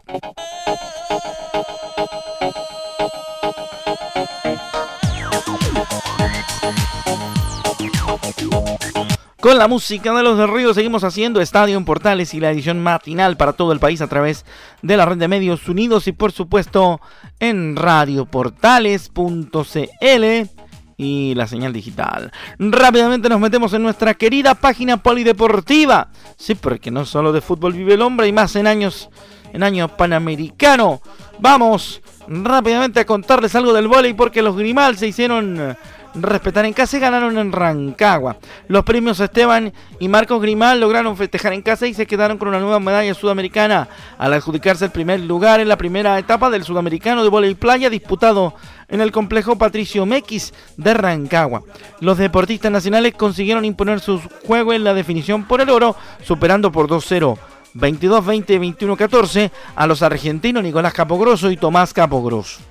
Con 9.49 9.57
la 9.57 9.67
música 9.67 10.13
de 10.13 10.21
los 10.21 10.37
del 10.37 10.75
seguimos 10.75 11.03
haciendo 11.03 11.41
Estadio 11.41 11.75
en 11.75 11.83
Portales 11.83 12.35
y 12.35 12.39
la 12.39 12.51
edición 12.51 12.83
matinal 12.83 13.35
para 13.35 13.53
todo 13.53 13.71
el 13.71 13.79
país 13.79 13.99
a 13.99 14.07
través 14.07 14.45
de 14.83 14.95
la 14.95 15.07
red 15.07 15.17
de 15.17 15.27
medios 15.27 15.67
unidos 15.67 16.07
y 16.07 16.11
por 16.11 16.31
supuesto 16.31 17.01
en 17.39 17.75
radioportales.cl 17.75 20.49
y 20.97 21.33
la 21.33 21.47
señal 21.47 21.73
digital. 21.73 22.31
Rápidamente 22.59 23.27
nos 23.27 23.39
metemos 23.39 23.73
en 23.73 23.81
nuestra 23.81 24.13
querida 24.13 24.53
página 24.53 24.97
polideportiva. 24.97 26.09
Sí, 26.37 26.53
porque 26.53 26.91
no 26.91 27.05
solo 27.05 27.31
de 27.31 27.41
fútbol 27.41 27.73
vive 27.73 27.95
el 27.95 28.03
hombre 28.03 28.27
y 28.27 28.31
más 28.31 28.55
en 28.55 28.67
años 28.67 29.09
en 29.51 29.63
año 29.63 29.97
panamericano. 29.97 31.01
Vamos 31.39 32.03
rápidamente 32.27 32.99
a 32.99 33.05
contarles 33.07 33.55
algo 33.55 33.73
del 33.73 33.87
vóley 33.87 34.13
porque 34.13 34.43
los 34.43 34.55
Grimal 34.55 34.95
se 34.97 35.07
hicieron 35.07 35.75
respetar 36.15 36.65
en 36.65 36.73
casa 36.73 36.97
y 36.97 36.99
ganaron 36.99 37.37
en 37.37 37.51
Rancagua. 37.51 38.37
Los 38.67 38.83
premios 38.83 39.19
Esteban 39.19 39.73
y 39.99 40.07
Marcos 40.07 40.41
Grimal 40.41 40.79
lograron 40.79 41.17
festejar 41.17 41.53
en 41.53 41.61
casa 41.61 41.87
y 41.87 41.93
se 41.93 42.05
quedaron 42.05 42.37
con 42.37 42.47
una 42.47 42.59
nueva 42.59 42.79
medalla 42.79 43.13
sudamericana 43.13 43.87
al 44.17 44.33
adjudicarse 44.33 44.85
el 44.85 44.91
primer 44.91 45.19
lugar 45.19 45.59
en 45.59 45.67
la 45.67 45.77
primera 45.77 46.17
etapa 46.17 46.49
del 46.49 46.63
sudamericano 46.63 47.23
de 47.23 47.29
voleibol 47.29 47.59
playa 47.59 47.89
disputado 47.89 48.53
en 48.87 49.01
el 49.01 49.11
complejo 49.11 49.57
Patricio 49.57 50.05
Mequis 50.05 50.53
de 50.77 50.93
Rancagua. 50.93 51.63
Los 51.99 52.17
deportistas 52.17 52.71
nacionales 52.71 53.13
consiguieron 53.13 53.65
imponer 53.65 53.99
su 53.99 54.21
juego 54.45 54.73
en 54.73 54.83
la 54.83 54.93
definición 54.93 55.45
por 55.45 55.61
el 55.61 55.69
oro, 55.69 55.95
superando 56.23 56.71
por 56.71 56.87
2-0. 56.87 57.37
22-20, 57.75 58.77
21-14 58.77 59.51
a 59.75 59.87
los 59.87 60.01
argentinos 60.01 60.63
Nicolás 60.63 60.93
Capogroso 60.93 61.51
y 61.51 61.57
Tomás 61.57 61.93
Capogroso. 61.93 62.68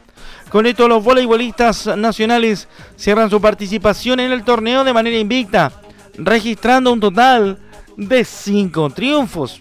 Con 0.50 0.66
esto 0.66 0.88
los 0.88 1.04
voleibolistas 1.04 1.86
nacionales 1.96 2.68
cierran 2.96 3.28
su 3.28 3.40
participación 3.40 4.20
en 4.20 4.32
el 4.32 4.44
torneo 4.44 4.82
de 4.82 4.94
manera 4.94 5.18
invicta, 5.18 5.72
registrando 6.16 6.92
un 6.92 7.00
total 7.00 7.58
de 7.96 8.24
5 8.24 8.90
triunfos. 8.90 9.60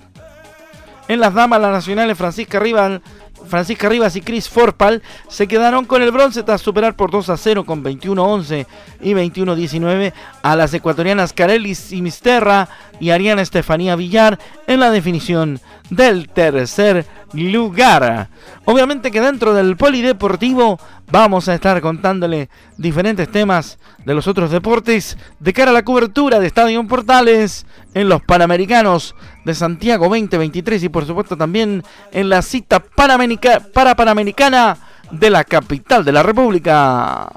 En 1.10 1.20
las 1.20 1.34
damas, 1.34 1.62
las 1.62 1.72
nacionales 1.72 2.18
Francisca 2.18 2.60
Rival 2.60 3.02
Francisca 3.48 3.90
Rivas 3.90 4.16
y 4.16 4.22
Chris 4.22 4.50
Forpal 4.50 5.02
se 5.28 5.48
quedaron 5.48 5.86
con 5.86 6.02
el 6.02 6.12
bronce 6.12 6.44
tras 6.44 6.62
superar 6.62 6.96
por 6.96 7.12
2 7.12 7.30
a 7.30 7.38
0 7.38 7.66
con 7.66 7.84
21-11 7.84 8.66
y 9.02 9.14
21-19 9.14 10.14
a 10.42 10.56
las 10.56 10.74
ecuatorianas 10.74 11.34
Carelis 11.34 11.92
y 11.92 12.02
Misterra 12.02 12.68
y 13.00 13.12
Ariana 13.12 13.42
Estefanía 13.42 13.96
Villar 13.96 14.40
en 14.68 14.80
la 14.80 14.92
definición 14.92 15.60
del 15.90 16.30
tercer 16.30 17.06
lugar. 17.34 18.30
Obviamente 18.66 19.12
que 19.12 19.22
dentro 19.22 19.54
del 19.54 19.78
polideportivo 19.78 20.80
vamos 21.12 21.48
a 21.48 21.56
estar 21.56 21.80
contándole 21.82 22.50
diferentes 22.78 23.30
temas 23.32 23.80
de 24.06 24.14
los 24.14 24.28
otros 24.28 24.52
deportes 24.52 25.18
de 25.40 25.54
cara 25.54 25.72
a 25.72 25.74
la 25.74 25.84
cobertura 25.84 26.40
de 26.40 26.48
Estadio 26.48 26.86
Portales 26.88 27.66
en 27.94 28.10
los 28.10 28.22
Panamericanos 28.22 29.16
de 29.46 29.56
Santiago 29.56 30.06
2023 30.06 30.84
y 30.84 30.90
por 30.90 31.06
supuesto 31.06 31.38
también 31.38 31.84
en 32.12 32.30
la 32.30 32.42
cita 32.42 32.80
para 32.80 33.96
Panamericana 33.96 34.78
de 35.12 35.30
la 35.30 35.44
capital 35.44 36.04
de 36.04 36.12
la 36.12 36.24
República. 36.24 37.30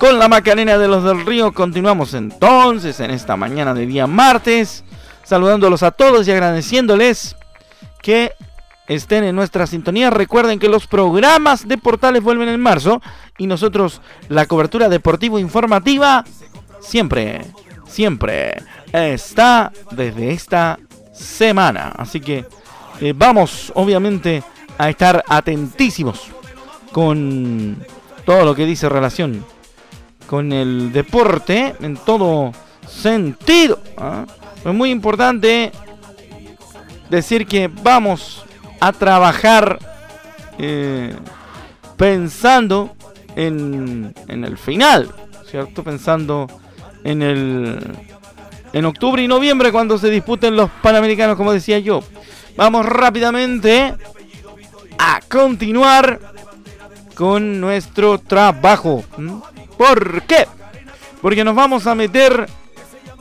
Con 0.00 0.18
la 0.18 0.28
Macarena 0.28 0.78
de 0.78 0.88
los 0.88 1.04
del 1.04 1.26
Río 1.26 1.52
continuamos 1.52 2.14
entonces 2.14 3.00
en 3.00 3.10
esta 3.10 3.36
mañana 3.36 3.74
de 3.74 3.84
día 3.84 4.06
martes, 4.06 4.82
saludándolos 5.24 5.82
a 5.82 5.90
todos 5.90 6.26
y 6.26 6.30
agradeciéndoles 6.30 7.36
que 8.00 8.32
estén 8.88 9.24
en 9.24 9.36
nuestra 9.36 9.66
sintonía. 9.66 10.08
Recuerden 10.08 10.58
que 10.58 10.70
los 10.70 10.86
programas 10.86 11.68
de 11.68 11.76
portales 11.76 12.22
vuelven 12.22 12.48
en 12.48 12.62
marzo 12.62 13.02
y 13.36 13.46
nosotros 13.46 14.00
la 14.30 14.46
cobertura 14.46 14.88
deportivo 14.88 15.38
informativa 15.38 16.24
siempre, 16.80 17.42
siempre 17.86 18.62
está 18.94 19.70
desde 19.90 20.30
esta 20.30 20.78
semana. 21.12 21.92
Así 21.94 22.20
que 22.20 22.46
eh, 23.02 23.12
vamos 23.14 23.70
obviamente 23.74 24.42
a 24.78 24.88
estar 24.88 25.22
atentísimos 25.28 26.28
con 26.90 27.84
todo 28.24 28.46
lo 28.46 28.54
que 28.54 28.64
dice 28.64 28.88
relación 28.88 29.44
con 30.30 30.52
el 30.52 30.92
deporte 30.92 31.74
en 31.80 31.96
todo 31.96 32.52
sentido. 32.86 33.80
¿ah? 33.96 34.24
Es 34.64 34.72
muy 34.72 34.92
importante 34.92 35.72
decir 37.08 37.48
que 37.48 37.66
vamos 37.66 38.44
a 38.78 38.92
trabajar 38.92 39.80
eh, 40.56 41.12
pensando 41.96 42.94
en, 43.34 44.14
en, 44.28 44.44
el 44.44 44.56
final, 44.56 45.12
¿cierto? 45.50 45.82
Pensando 45.82 46.46
en 47.02 47.22
el 47.22 47.78
en 48.72 48.84
octubre 48.84 49.20
y 49.20 49.26
noviembre 49.26 49.72
cuando 49.72 49.98
se 49.98 50.10
disputen 50.10 50.54
los 50.54 50.70
Panamericanos, 50.80 51.36
como 51.36 51.52
decía 51.52 51.80
yo. 51.80 52.04
Vamos 52.56 52.86
rápidamente 52.86 53.96
a 54.96 55.20
continuar 55.28 56.20
con 57.16 57.60
nuestro 57.60 58.18
trabajo. 58.18 59.02
¿Por 59.80 60.24
qué? 60.24 60.46
Porque 61.22 61.42
nos 61.42 61.54
vamos 61.54 61.86
a 61.86 61.94
meter 61.94 62.46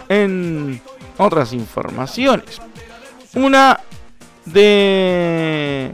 en 0.09 0.81
otras 1.17 1.53
informaciones. 1.53 2.59
Una 3.33 3.79
de 4.43 5.89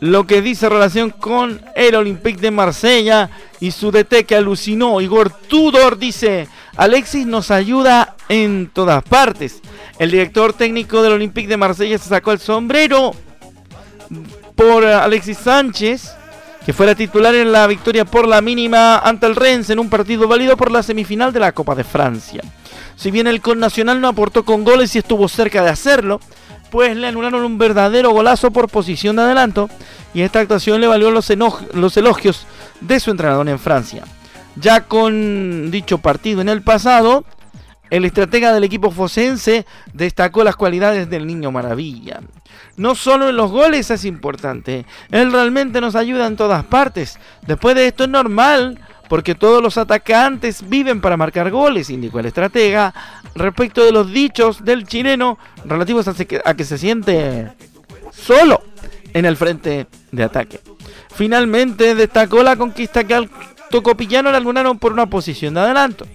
lo 0.00 0.26
que 0.26 0.40
dice 0.40 0.70
relación 0.70 1.10
con 1.10 1.60
el 1.76 1.94
Olympique 1.96 2.40
de 2.40 2.50
Marsella 2.50 3.28
y 3.60 3.72
su 3.72 3.90
DT 3.90 4.24
que 4.26 4.36
alucinó. 4.36 5.02
Igor 5.02 5.28
Tudor 5.28 5.98
dice, 5.98 6.48
Alexis 6.78 7.26
nos 7.26 7.50
ayuda 7.50 8.16
en 8.30 8.70
todas 8.72 9.04
partes. 9.04 9.60
El 9.98 10.12
director 10.12 10.54
técnico 10.54 11.02
del 11.02 11.12
Olympique 11.12 11.48
de 11.48 11.58
Marsella 11.58 11.98
se 11.98 12.08
sacó 12.08 12.32
el 12.32 12.38
sombrero 12.38 13.14
por 14.56 14.86
Alexis 14.86 15.36
Sánchez 15.36 16.21
que 16.64 16.72
fuera 16.72 16.94
titular 16.94 17.34
en 17.34 17.52
la 17.52 17.66
victoria 17.66 18.04
por 18.04 18.26
la 18.26 18.40
mínima 18.40 18.98
ante 18.98 19.26
el 19.26 19.36
Rennes 19.36 19.70
en 19.70 19.78
un 19.78 19.90
partido 19.90 20.28
válido 20.28 20.56
por 20.56 20.70
la 20.70 20.82
semifinal 20.82 21.32
de 21.32 21.40
la 21.40 21.52
Copa 21.52 21.74
de 21.74 21.84
Francia. 21.84 22.40
Si 22.96 23.10
bien 23.10 23.26
el 23.26 23.40
Nacional 23.56 24.00
no 24.00 24.08
aportó 24.08 24.44
con 24.44 24.64
goles 24.64 24.94
y 24.94 24.98
estuvo 24.98 25.28
cerca 25.28 25.62
de 25.62 25.70
hacerlo, 25.70 26.20
pues 26.70 26.96
le 26.96 27.08
anularon 27.08 27.44
un 27.44 27.58
verdadero 27.58 28.10
golazo 28.10 28.50
por 28.50 28.68
posición 28.68 29.16
de 29.16 29.22
adelanto 29.22 29.68
y 30.14 30.22
esta 30.22 30.40
actuación 30.40 30.80
le 30.80 30.86
valió 30.86 31.10
los 31.10 31.30
elogios 31.96 32.46
de 32.80 33.00
su 33.00 33.10
entrenador 33.10 33.48
en 33.48 33.58
Francia. 33.58 34.04
Ya 34.56 34.82
con 34.82 35.70
dicho 35.70 35.98
partido 35.98 36.40
en 36.42 36.48
el 36.48 36.62
pasado, 36.62 37.24
el 37.92 38.06
estratega 38.06 38.54
del 38.54 38.64
equipo 38.64 38.90
fosense 38.90 39.66
destacó 39.92 40.42
las 40.44 40.56
cualidades 40.56 41.10
del 41.10 41.26
niño 41.26 41.52
maravilla. 41.52 42.20
No 42.78 42.94
solo 42.94 43.28
en 43.28 43.36
los 43.36 43.50
goles 43.50 43.90
es 43.90 44.06
importante, 44.06 44.86
él 45.10 45.30
realmente 45.30 45.78
nos 45.78 45.94
ayuda 45.94 46.26
en 46.26 46.36
todas 46.36 46.64
partes. 46.64 47.18
Después 47.46 47.74
de 47.74 47.86
esto 47.86 48.04
es 48.04 48.08
normal, 48.08 48.80
porque 49.10 49.34
todos 49.34 49.62
los 49.62 49.76
atacantes 49.76 50.66
viven 50.66 51.02
para 51.02 51.18
marcar 51.18 51.50
goles, 51.50 51.90
indicó 51.90 52.18
el 52.20 52.24
estratega, 52.24 52.94
respecto 53.34 53.84
de 53.84 53.92
los 53.92 54.10
dichos 54.10 54.64
del 54.64 54.86
chileno 54.86 55.36
relativos 55.66 56.08
a, 56.08 56.14
que 56.54 56.64
se 56.64 56.78
siente 56.78 57.52
solo 58.10 58.62
en 59.12 59.26
el 59.26 59.36
frente 59.36 59.86
de 60.10 60.24
ataque. 60.24 60.60
Finalmente 61.14 61.94
destacó 61.94 62.42
la 62.42 62.56
conquista 62.56 63.04
que 63.04 63.16
al 63.16 63.30
Tocopillano 63.70 64.30
le 64.30 64.38
algunaron 64.38 64.78
por 64.78 64.94
una 64.94 65.04
posición 65.04 65.52
de 65.52 65.60
adelanto. 65.60 66.06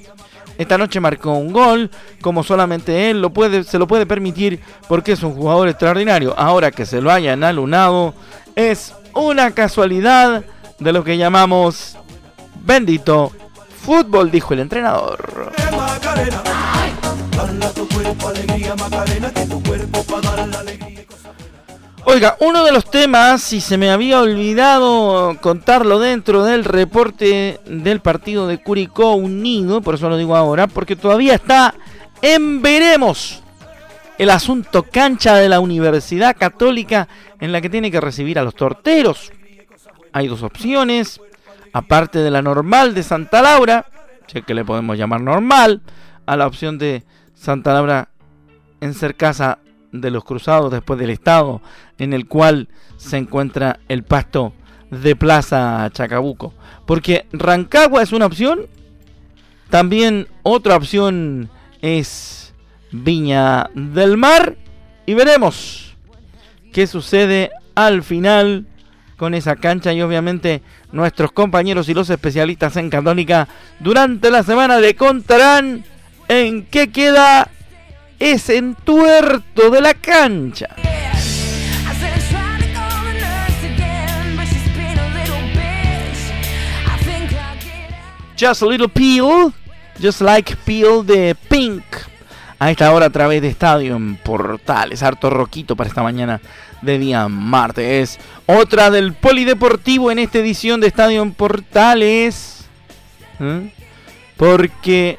Esta 0.58 0.78
noche 0.78 1.00
marcó 1.00 1.34
un 1.34 1.52
gol, 1.52 1.90
como 2.22 2.44
solamente 2.44 3.10
él 3.10 3.22
lo 3.22 3.32
puede, 3.32 3.64
se 3.64 3.78
lo 3.78 3.88
puede 3.88 4.06
permitir 4.06 4.60
porque 4.88 5.12
es 5.14 5.24
un 5.24 5.34
jugador 5.34 5.68
extraordinario. 5.70 6.34
Ahora 6.38 6.72
que 6.72 6.86
se 6.86 7.02
lo 7.02 7.12
hayan 7.12 7.44
alunado, 7.44 8.14
es 8.56 8.94
una 9.14 9.52
casualidad 9.52 10.44
de 10.80 10.92
lo 10.92 11.04
que 11.04 11.18
llamamos 11.18 11.98
bendito 12.64 13.32
fútbol, 13.88 14.30
dijo 14.30 14.54
el 14.54 14.60
entrenador. 14.60 15.54
Oiga, 22.10 22.38
uno 22.40 22.64
de 22.64 22.72
los 22.72 22.90
temas, 22.90 23.44
si 23.44 23.60
se 23.60 23.78
me 23.78 23.90
había 23.90 24.22
olvidado 24.22 25.36
contarlo 25.42 26.00
dentro 26.00 26.46
del 26.46 26.64
reporte 26.64 27.60
del 27.66 28.00
partido 28.00 28.48
de 28.48 28.60
Curicó 28.64 29.16
Unido, 29.16 29.82
por 29.82 29.96
eso 29.96 30.08
lo 30.08 30.16
digo 30.16 30.38
ahora, 30.38 30.68
porque 30.68 30.96
todavía 30.96 31.36
está 31.36 31.76
en 32.22 32.62
veremos 32.62 33.44
el 34.18 34.30
asunto 34.30 34.84
cancha 34.84 35.36
de 35.36 35.50
la 35.50 35.60
Universidad 35.60 36.38
Católica 36.38 37.10
en 37.42 37.52
la 37.52 37.60
que 37.60 37.70
tiene 37.70 37.92
que 37.92 38.00
recibir 38.00 38.40
a 38.40 38.44
los 38.44 38.56
torteros. 38.56 39.34
Hay 40.14 40.30
dos 40.30 40.44
opciones, 40.44 41.20
aparte 41.74 42.20
de 42.20 42.32
la 42.32 42.42
normal 42.42 42.94
de 42.94 43.04
Santa 43.04 43.42
Laura, 43.42 43.86
que 44.46 44.54
le 44.54 44.64
podemos 44.64 44.98
llamar 44.98 45.20
normal, 45.20 45.82
a 46.26 46.38
la 46.38 46.48
opción 46.48 46.78
de 46.78 47.04
Santa 47.36 47.74
Laura 47.74 48.08
en 48.80 48.94
ser 48.94 49.16
casa 49.16 49.60
de 49.92 50.12
los 50.12 50.24
cruzados 50.24 50.72
después 50.72 51.00
del 51.00 51.10
estado 51.10 51.62
en 51.98 52.14
el 52.14 52.28
cual 52.28 52.68
se 52.98 53.18
encuentra 53.18 53.80
el 53.88 54.04
pasto 54.04 54.54
de 54.92 55.16
Plaza 55.16 55.90
Chacabuco. 55.92 56.54
Porque 56.86 57.26
Rancagua 57.32 58.02
es 58.02 58.12
una 58.12 58.26
opción, 58.26 58.68
también 59.70 60.28
otra 60.44 60.76
opción 60.76 61.50
es 61.82 62.54
Viña 62.92 63.70
del 63.74 64.18
Mar 64.18 64.56
y 65.06 65.14
veremos 65.14 65.96
qué 66.72 66.88
sucede 66.88 67.52
al 67.76 68.04
final 68.04 68.66
con 69.18 69.34
esa 69.34 69.56
cancha 69.56 69.94
y 69.94 70.02
obviamente 70.02 70.62
nuestros 70.92 71.32
compañeros 71.32 71.90
y 71.90 71.94
los 71.94 72.10
especialistas 72.10 72.78
en 72.78 72.90
Católica 72.90 73.48
durante 73.80 74.32
la 74.32 74.44
semana 74.44 74.80
le 74.80 74.96
contarán 74.96 75.84
en 76.28 76.66
qué 76.66 76.92
queda 76.92 77.50
ese 78.20 78.58
entuerto 78.58 79.70
de 79.70 79.82
la 79.82 79.94
cancha. 79.94 80.76
Just 88.40 88.62
a 88.62 88.68
Little 88.68 88.88
Peel, 88.88 89.52
Just 90.00 90.22
Like 90.22 90.56
Peel 90.58 91.04
de 91.06 91.36
Pink. 91.50 91.84
A 92.60 92.72
esta 92.72 92.92
hora 92.92 93.08
a 93.08 93.10
través 93.10 93.42
de 93.42 93.50
Estadio 93.50 93.96
en 93.96 94.16
Portales. 94.16 95.02
Harto 95.02 95.30
roquito 95.30 95.76
para 95.76 95.88
esta 95.88 96.04
mañana 96.04 96.40
de 96.82 97.00
día 97.00 97.28
martes. 97.28 98.20
Otra 98.46 98.92
del 98.92 99.14
Polideportivo 99.14 100.12
en 100.12 100.20
esta 100.20 100.40
edición 100.40 100.80
de 100.80 100.88
Estadio 100.88 101.22
en 101.22 101.34
Portales. 101.34 102.66
¿eh? 103.40 103.74
Porque 104.38 105.18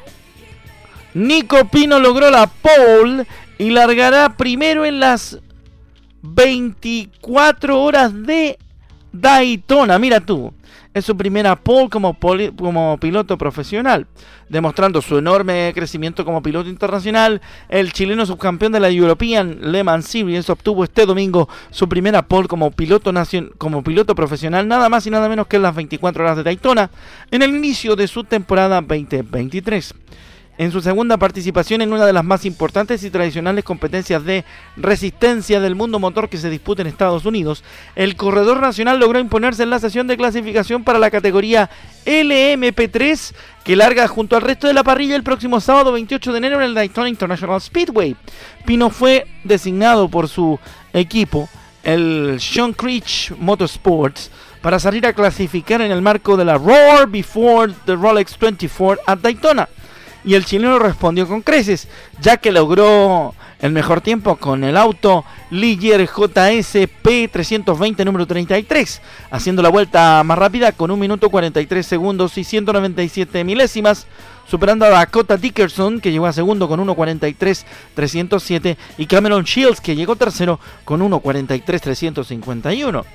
Nico 1.19 1.65
Pino 1.65 1.99
logró 1.99 2.31
la 2.31 2.47
pole 2.47 3.27
y 3.57 3.71
largará 3.71 4.37
primero 4.37 4.85
en 4.85 5.01
las 5.01 5.37
24 6.21 7.81
horas 7.81 8.23
de 8.23 8.57
Daytona. 9.11 9.99
Mira 9.99 10.21
tú, 10.21 10.53
es 10.93 11.03
su 11.03 11.17
primera 11.17 11.57
pole 11.57 11.89
como, 11.89 12.97
piloto 13.01 13.37
profesional. 13.37 14.07
Demostrando 14.47 15.01
su 15.01 15.17
enorme 15.17 15.73
crecimiento 15.75 16.23
como 16.23 16.41
piloto 16.41 16.69
internacional, 16.69 17.41
el 17.67 17.91
chileno 17.91 18.25
subcampeón 18.25 18.71
de 18.71 18.79
la 18.79 18.89
European 18.89 19.59
Le 19.73 19.83
Mans 19.83 20.05
Series 20.05 20.49
obtuvo 20.49 20.85
este 20.85 21.05
domingo 21.05 21.49
su 21.69 21.89
primera 21.89 22.21
pole 22.21 22.47
como 22.47 22.71
piloto, 22.71 23.11
como 23.57 23.83
piloto 23.83 24.15
profesional, 24.15 24.69
nada 24.69 24.87
más 24.87 25.05
y 25.05 25.09
nada 25.09 25.27
menos 25.27 25.47
que 25.47 25.57
en 25.57 25.63
las 25.63 25.75
24 25.75 26.23
horas 26.23 26.37
de 26.37 26.43
Daytona, 26.43 26.89
en 27.29 27.41
el 27.41 27.53
inicio 27.53 27.97
de 27.97 28.07
su 28.07 28.23
temporada 28.23 28.79
2023 28.79 29.93
en 30.59 30.73
su 30.73 30.81
segunda 30.81 31.15
participación 31.15 31.81
en 31.81 31.93
una 31.93 32.05
de 32.05 32.11
las 32.11 32.25
más 32.25 32.43
importantes 32.43 33.01
y 33.05 33.09
tradicionales 33.09 33.63
competencias 33.63 34.25
de 34.25 34.43
resistencia 34.75 35.61
del 35.61 35.73
mundo 35.73 35.99
motor 35.99 36.27
que 36.27 36.37
se 36.37 36.49
disputa 36.49 36.81
en 36.81 36.89
Estados 36.89 37.25
Unidos, 37.25 37.63
el 37.95 38.17
corredor 38.17 38.59
nacional 38.59 38.99
logró 38.99 39.19
imponerse 39.19 39.63
en 39.63 39.69
la 39.69 39.79
sesión 39.79 40.05
de 40.07 40.17
clasificación 40.17 40.83
para 40.83 40.99
la 40.99 41.11
categoría 41.11 41.69
LMP3 42.05 43.33
que 43.63 43.77
larga 43.77 44.09
junto 44.09 44.35
al 44.35 44.41
resto 44.41 44.67
de 44.67 44.73
la 44.73 44.83
parrilla 44.83 45.15
el 45.15 45.23
próximo 45.23 45.61
sábado 45.61 45.93
28 45.93 46.33
de 46.33 46.37
enero 46.37 46.57
en 46.57 46.63
el 46.63 46.73
Daytona 46.73 47.07
International 47.07 47.61
Speedway. 47.61 48.17
Pino 48.65 48.89
fue 48.89 49.27
designado 49.45 50.09
por 50.09 50.27
su 50.27 50.59
equipo, 50.91 51.47
el 51.83 52.37
Sean 52.41 52.73
Creech 52.73 53.31
Motorsports, 53.39 54.29
para 54.61 54.77
salir 54.77 55.07
a 55.07 55.13
clasificar 55.13 55.81
en 55.81 55.93
el 55.93 56.01
marco 56.01 56.35
de 56.35 56.43
la 56.43 56.57
Roar 56.57 57.07
Before 57.07 57.73
the 57.85 57.95
Rolex 57.95 58.37
24 58.37 59.03
at 59.07 59.19
Daytona 59.19 59.69
y 60.23 60.35
el 60.35 60.45
chileno 60.45 60.79
respondió 60.79 61.27
con 61.27 61.41
creces, 61.41 61.87
ya 62.21 62.37
que 62.37 62.51
logró 62.51 63.33
el 63.59 63.71
mejor 63.71 64.01
tiempo 64.01 64.37
con 64.37 64.63
el 64.63 64.77
auto 64.77 65.25
Ligier 65.51 66.07
JSP 66.07 67.29
320 67.31 68.05
número 68.05 68.25
33, 68.25 69.01
haciendo 69.31 69.61
la 69.61 69.69
vuelta 69.69 70.23
más 70.23 70.37
rápida 70.37 70.71
con 70.71 70.91
1 70.91 70.99
minuto 70.99 71.29
43 71.29 71.85
segundos 71.85 72.37
y 72.37 72.43
197 72.43 73.43
milésimas, 73.43 74.07
superando 74.49 74.85
a 74.85 74.89
Dakota 74.89 75.37
Dickerson 75.37 75.99
que 75.99 76.11
llegó 76.11 76.25
a 76.25 76.33
segundo 76.33 76.67
con 76.67 76.85
1.43 76.85 77.63
307 77.93 78.77
y 78.97 79.05
Cameron 79.05 79.43
Shields 79.43 79.81
que 79.81 79.95
llegó 79.95 80.15
tercero 80.15 80.59
con 80.85 81.01
1.43 81.01 81.79
351. 81.79 83.05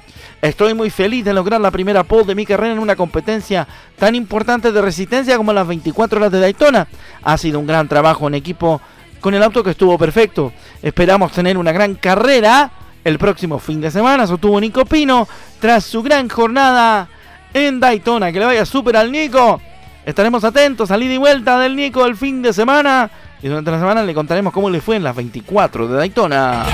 Estoy 0.41 0.75
muy 0.75 0.91
feliz 0.91 1.25
de 1.25 1.33
lograr 1.33 1.61
la 1.61 1.71
primera 1.71 2.05
pole 2.05 2.25
de 2.25 2.35
mi 2.35 2.47
carrera 2.47 2.73
en 2.73 2.79
una 2.79 2.97
competencia 2.97 3.67
tan 3.99 4.15
importante 4.15 4.73
de 4.73 4.83
resistencia 4.83 5.37
como 5.37 5.53
las 5.53 5.67
24 5.67 6.19
horas 6.19 6.33
de 6.33 6.41
Daytona. 6.41 6.87
Ha 7.23 7.39
sido 7.39 7.59
un 7.59 7.67
gran 7.67 7.89
trabajo 7.89 8.29
en 8.29 8.35
equipo 8.35 8.81
con 9.21 9.35
el 9.35 9.43
auto 9.43 9.65
que 9.65 9.71
estuvo 9.71 9.97
perfecto. 9.99 10.53
Esperamos 10.83 11.33
tener 11.33 11.57
una 11.57 11.73
gran 11.73 11.95
carrera 11.95 12.71
el 13.03 13.19
próximo 13.19 13.59
fin 13.59 13.81
de 13.81 13.91
semana. 13.91 14.27
Sostuvo 14.27 14.61
Nico 14.61 14.85
Pino 14.85 15.27
tras 15.61 15.85
su 15.85 16.03
gran 16.03 16.29
jornada 16.29 17.09
en 17.55 17.81
Daytona. 17.81 18.31
Que 18.31 18.39
le 18.39 18.45
vaya 18.45 18.67
súper 18.67 18.99
al 18.99 19.11
Nico. 19.11 19.61
Estaremos 20.07 20.45
atentos, 20.45 20.89
salida 20.89 21.15
y 21.15 21.19
vuelta 21.19 21.59
del 21.59 21.77
Nico 21.77 22.05
el 22.05 22.17
fin 22.17 22.43
de 22.43 22.53
semana. 22.53 23.11
Y 23.43 23.49
durante 23.49 23.71
la 23.71 23.79
semana 23.79 24.03
le 24.03 24.15
contaremos 24.15 24.53
cómo 24.53 24.69
le 24.69 24.81
fue 24.81 24.97
en 24.97 25.05
las 25.05 25.17
24 25.17 25.89
de 25.89 25.97
Daytona. 25.97 26.65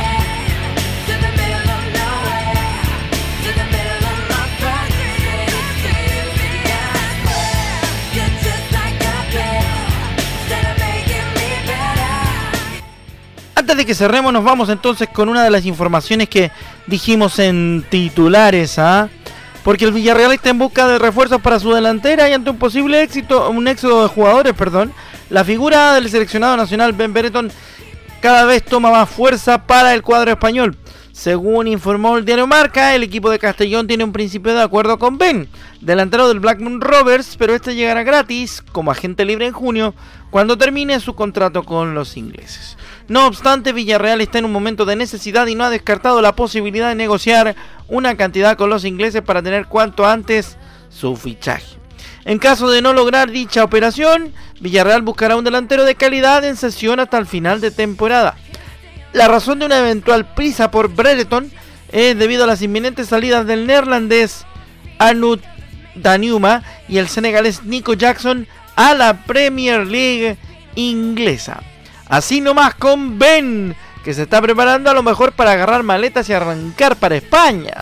Antes 13.54 13.76
de 13.76 13.86
que 13.86 13.94
cerremos, 13.94 14.32
nos 14.32 14.42
vamos 14.42 14.68
entonces 14.70 15.08
con 15.08 15.28
una 15.28 15.44
de 15.44 15.50
las 15.50 15.66
informaciones 15.66 16.28
que 16.28 16.50
dijimos 16.88 17.38
en 17.38 17.84
titulares, 17.88 18.78
¿ah? 18.80 19.08
Porque 19.64 19.84
el 19.84 19.92
Villarreal 19.92 20.32
está 20.32 20.50
en 20.50 20.58
busca 20.58 20.88
de 20.88 20.98
refuerzos 20.98 21.40
para 21.40 21.60
su 21.60 21.72
delantera 21.72 22.28
y 22.28 22.32
ante 22.32 22.50
un 22.50 22.58
posible 22.58 23.02
éxito, 23.02 23.50
un 23.50 23.68
éxodo 23.68 24.02
de 24.02 24.08
jugadores, 24.08 24.54
perdón, 24.54 24.92
la 25.28 25.44
figura 25.44 25.94
del 25.94 26.08
seleccionado 26.08 26.56
nacional 26.56 26.92
Ben 26.92 27.12
Bereton 27.12 27.50
cada 28.20 28.44
vez 28.44 28.64
toma 28.64 28.90
más 28.90 29.08
fuerza 29.08 29.66
para 29.66 29.94
el 29.94 30.02
cuadro 30.02 30.30
español. 30.30 30.76
Según 31.20 31.68
informó 31.68 32.16
el 32.16 32.24
diario 32.24 32.46
Marca, 32.46 32.94
el 32.94 33.02
equipo 33.02 33.28
de 33.28 33.38
Castellón 33.38 33.86
tiene 33.86 34.04
un 34.04 34.12
principio 34.12 34.54
de 34.54 34.62
acuerdo 34.62 34.98
con 34.98 35.18
Ben, 35.18 35.50
delantero 35.82 36.26
del 36.28 36.40
Blackburn 36.40 36.80
Rovers, 36.80 37.36
pero 37.36 37.54
este 37.54 37.74
llegará 37.74 38.04
gratis 38.04 38.64
como 38.72 38.90
agente 38.90 39.26
libre 39.26 39.46
en 39.46 39.52
junio 39.52 39.92
cuando 40.30 40.56
termine 40.56 40.98
su 40.98 41.14
contrato 41.14 41.64
con 41.64 41.94
los 41.94 42.16
ingleses. 42.16 42.78
No 43.06 43.26
obstante, 43.26 43.74
Villarreal 43.74 44.22
está 44.22 44.38
en 44.38 44.46
un 44.46 44.52
momento 44.52 44.86
de 44.86 44.96
necesidad 44.96 45.46
y 45.46 45.54
no 45.54 45.64
ha 45.64 45.68
descartado 45.68 46.22
la 46.22 46.34
posibilidad 46.34 46.88
de 46.88 46.94
negociar 46.94 47.54
una 47.86 48.16
cantidad 48.16 48.56
con 48.56 48.70
los 48.70 48.86
ingleses 48.86 49.20
para 49.20 49.42
tener 49.42 49.66
cuanto 49.66 50.06
antes 50.06 50.56
su 50.88 51.16
fichaje. 51.16 51.76
En 52.24 52.38
caso 52.38 52.70
de 52.70 52.80
no 52.80 52.94
lograr 52.94 53.30
dicha 53.30 53.62
operación, 53.62 54.32
Villarreal 54.60 55.02
buscará 55.02 55.36
un 55.36 55.44
delantero 55.44 55.84
de 55.84 55.96
calidad 55.96 56.42
en 56.46 56.56
sesión 56.56 56.98
hasta 56.98 57.18
el 57.18 57.26
final 57.26 57.60
de 57.60 57.72
temporada. 57.72 58.38
La 59.12 59.28
razón 59.28 59.58
de 59.58 59.66
una 59.66 59.78
eventual 59.78 60.34
prisa 60.34 60.70
por 60.70 60.88
Brereton 60.88 61.50
es 61.90 62.16
debido 62.16 62.44
a 62.44 62.46
las 62.46 62.62
inminentes 62.62 63.08
salidas 63.08 63.46
del 63.46 63.66
neerlandés 63.66 64.44
Arnoud 64.98 65.40
Danuma 65.96 66.62
y 66.88 66.98
el 66.98 67.08
senegalés 67.08 67.64
Nico 67.64 67.94
Jackson 67.94 68.46
a 68.76 68.94
la 68.94 69.24
Premier 69.24 69.86
League 69.86 70.36
inglesa. 70.76 71.60
Así 72.08 72.40
nomás 72.40 72.74
con 72.74 73.18
Ben, 73.18 73.74
que 74.04 74.14
se 74.14 74.22
está 74.22 74.40
preparando 74.40 74.90
a 74.90 74.94
lo 74.94 75.02
mejor 75.02 75.32
para 75.32 75.52
agarrar 75.52 75.82
maletas 75.82 76.28
y 76.28 76.32
arrancar 76.32 76.96
para 76.96 77.16
España. 77.16 77.74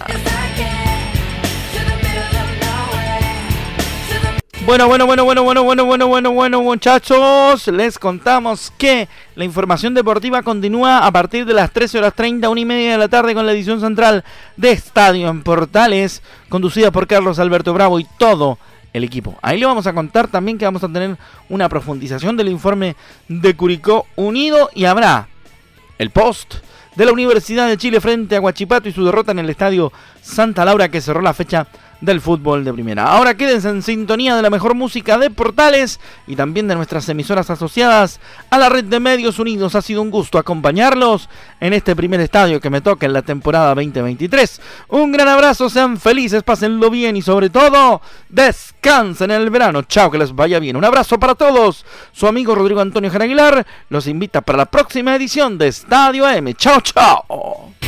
Bueno, 4.69 4.87
bueno, 4.87 5.07
bueno, 5.07 5.25
bueno, 5.25 5.43
bueno, 5.45 5.65
bueno, 5.65 5.85
bueno, 5.87 6.07
bueno, 6.09 6.33
bueno, 6.33 6.63
muchachos. 6.63 7.69
Les 7.69 7.99
contamos 7.99 8.71
que 8.77 9.09
la 9.35 9.47
información 9.47 9.95
deportiva 9.95 10.43
continúa 10.43 11.07
a 11.07 11.11
partir 11.11 11.47
de 11.47 11.55
las 11.55 11.73
13 11.73 11.97
horas 11.97 12.13
30, 12.15 12.51
una 12.51 12.61
y 12.61 12.67
media 12.67 12.93
de 12.93 12.99
la 12.99 13.09
tarde 13.09 13.33
con 13.33 13.47
la 13.47 13.53
edición 13.53 13.81
central 13.81 14.25
de 14.59 14.73
Estadio 14.73 15.31
en 15.31 15.43
Portales, 15.43 16.23
conducida 16.51 16.91
por 16.91 17.07
Carlos 17.07 17.39
Alberto 17.39 17.73
Bravo 17.73 17.99
y 17.99 18.07
todo 18.19 18.59
el 18.93 19.05
equipo. 19.05 19.39
Ahí 19.41 19.59
le 19.59 19.65
vamos 19.65 19.87
a 19.87 19.95
contar 19.95 20.29
también 20.29 20.59
que 20.59 20.67
vamos 20.67 20.85
a 20.85 20.89
tener 20.89 21.17
una 21.49 21.71
profundización 21.71 22.37
del 22.37 22.49
informe 22.49 22.95
de 23.27 23.57
Curicó 23.57 24.05
Unido 24.17 24.69
y 24.75 24.85
habrá 24.85 25.29
el 25.97 26.11
post 26.11 26.57
de 26.95 27.07
la 27.07 27.13
Universidad 27.13 27.69
de 27.69 27.79
Chile 27.79 28.03
frente 28.03 28.37
a 28.37 28.41
Guachipato 28.41 28.87
y 28.91 28.93
su 28.93 29.03
derrota 29.03 29.33
en 29.33 29.39
el 29.39 29.49
estadio 29.49 29.91
Santa 30.21 30.67
Laura 30.67 30.91
que 30.91 31.01
cerró 31.01 31.23
la 31.23 31.33
fecha 31.33 31.69
del 32.01 32.21
fútbol 32.21 32.65
de 32.65 32.73
primera. 32.73 33.05
Ahora 33.05 33.35
quédense 33.35 33.69
en 33.69 33.83
sintonía 33.83 34.37
de 34.37 34.43
la 34.43 34.51
mejor 34.51 34.75
música 34.75 35.19
de 35.19 35.31
Portales 35.31 36.01
y 36.27 36.37
también 36.37 36.69
de 36.69 36.75
nuestras 36.75 37.09
emisoras 37.09 37.51
asociadas 37.51 38.21
a 38.51 38.59
la 38.59 38.69
red 38.69 38.85
de 38.85 39.01
medios 39.01 39.39
unidos. 39.39 39.75
Ha 39.75 39.83
sido 39.83 40.03
un 40.03 40.11
gusto 40.11 40.39
acompañarlos 40.39 41.29
en 41.61 41.73
este 41.73 41.97
primer 41.97 42.21
estadio 42.21 42.61
que 42.61 42.71
me 42.71 42.81
toca 42.81 43.07
en 43.07 43.13
la 43.13 43.23
temporada 43.23 43.75
2023. 43.75 44.61
Un 44.89 45.13
gran 45.13 45.29
abrazo, 45.29 45.69
sean 45.69 45.99
felices, 45.99 46.43
pásenlo 46.43 46.91
bien 46.91 47.17
y 47.17 47.23
sobre 47.23 47.51
todo 47.51 48.01
descansen 48.29 49.31
en 49.31 49.43
el 49.43 49.51
verano. 49.51 49.83
Chao, 49.83 50.11
que 50.11 50.19
les 50.19 50.35
vaya 50.35 50.59
bien. 50.59 50.77
Un 50.77 50.85
abrazo 50.85 51.19
para 51.19 51.35
todos. 51.35 51.85
Su 52.13 52.27
amigo 52.27 52.55
Rodrigo 52.55 52.81
Antonio 52.81 53.11
Jaraguilar 53.11 53.67
los 53.89 54.07
invita 54.07 54.41
para 54.41 54.59
la 54.59 54.67
próxima 54.67 55.15
edición 55.17 55.59
de 55.59 55.69
Estadio 55.69 56.29
M. 56.29 56.55
Chao, 56.55 56.81
chao. 56.81 57.88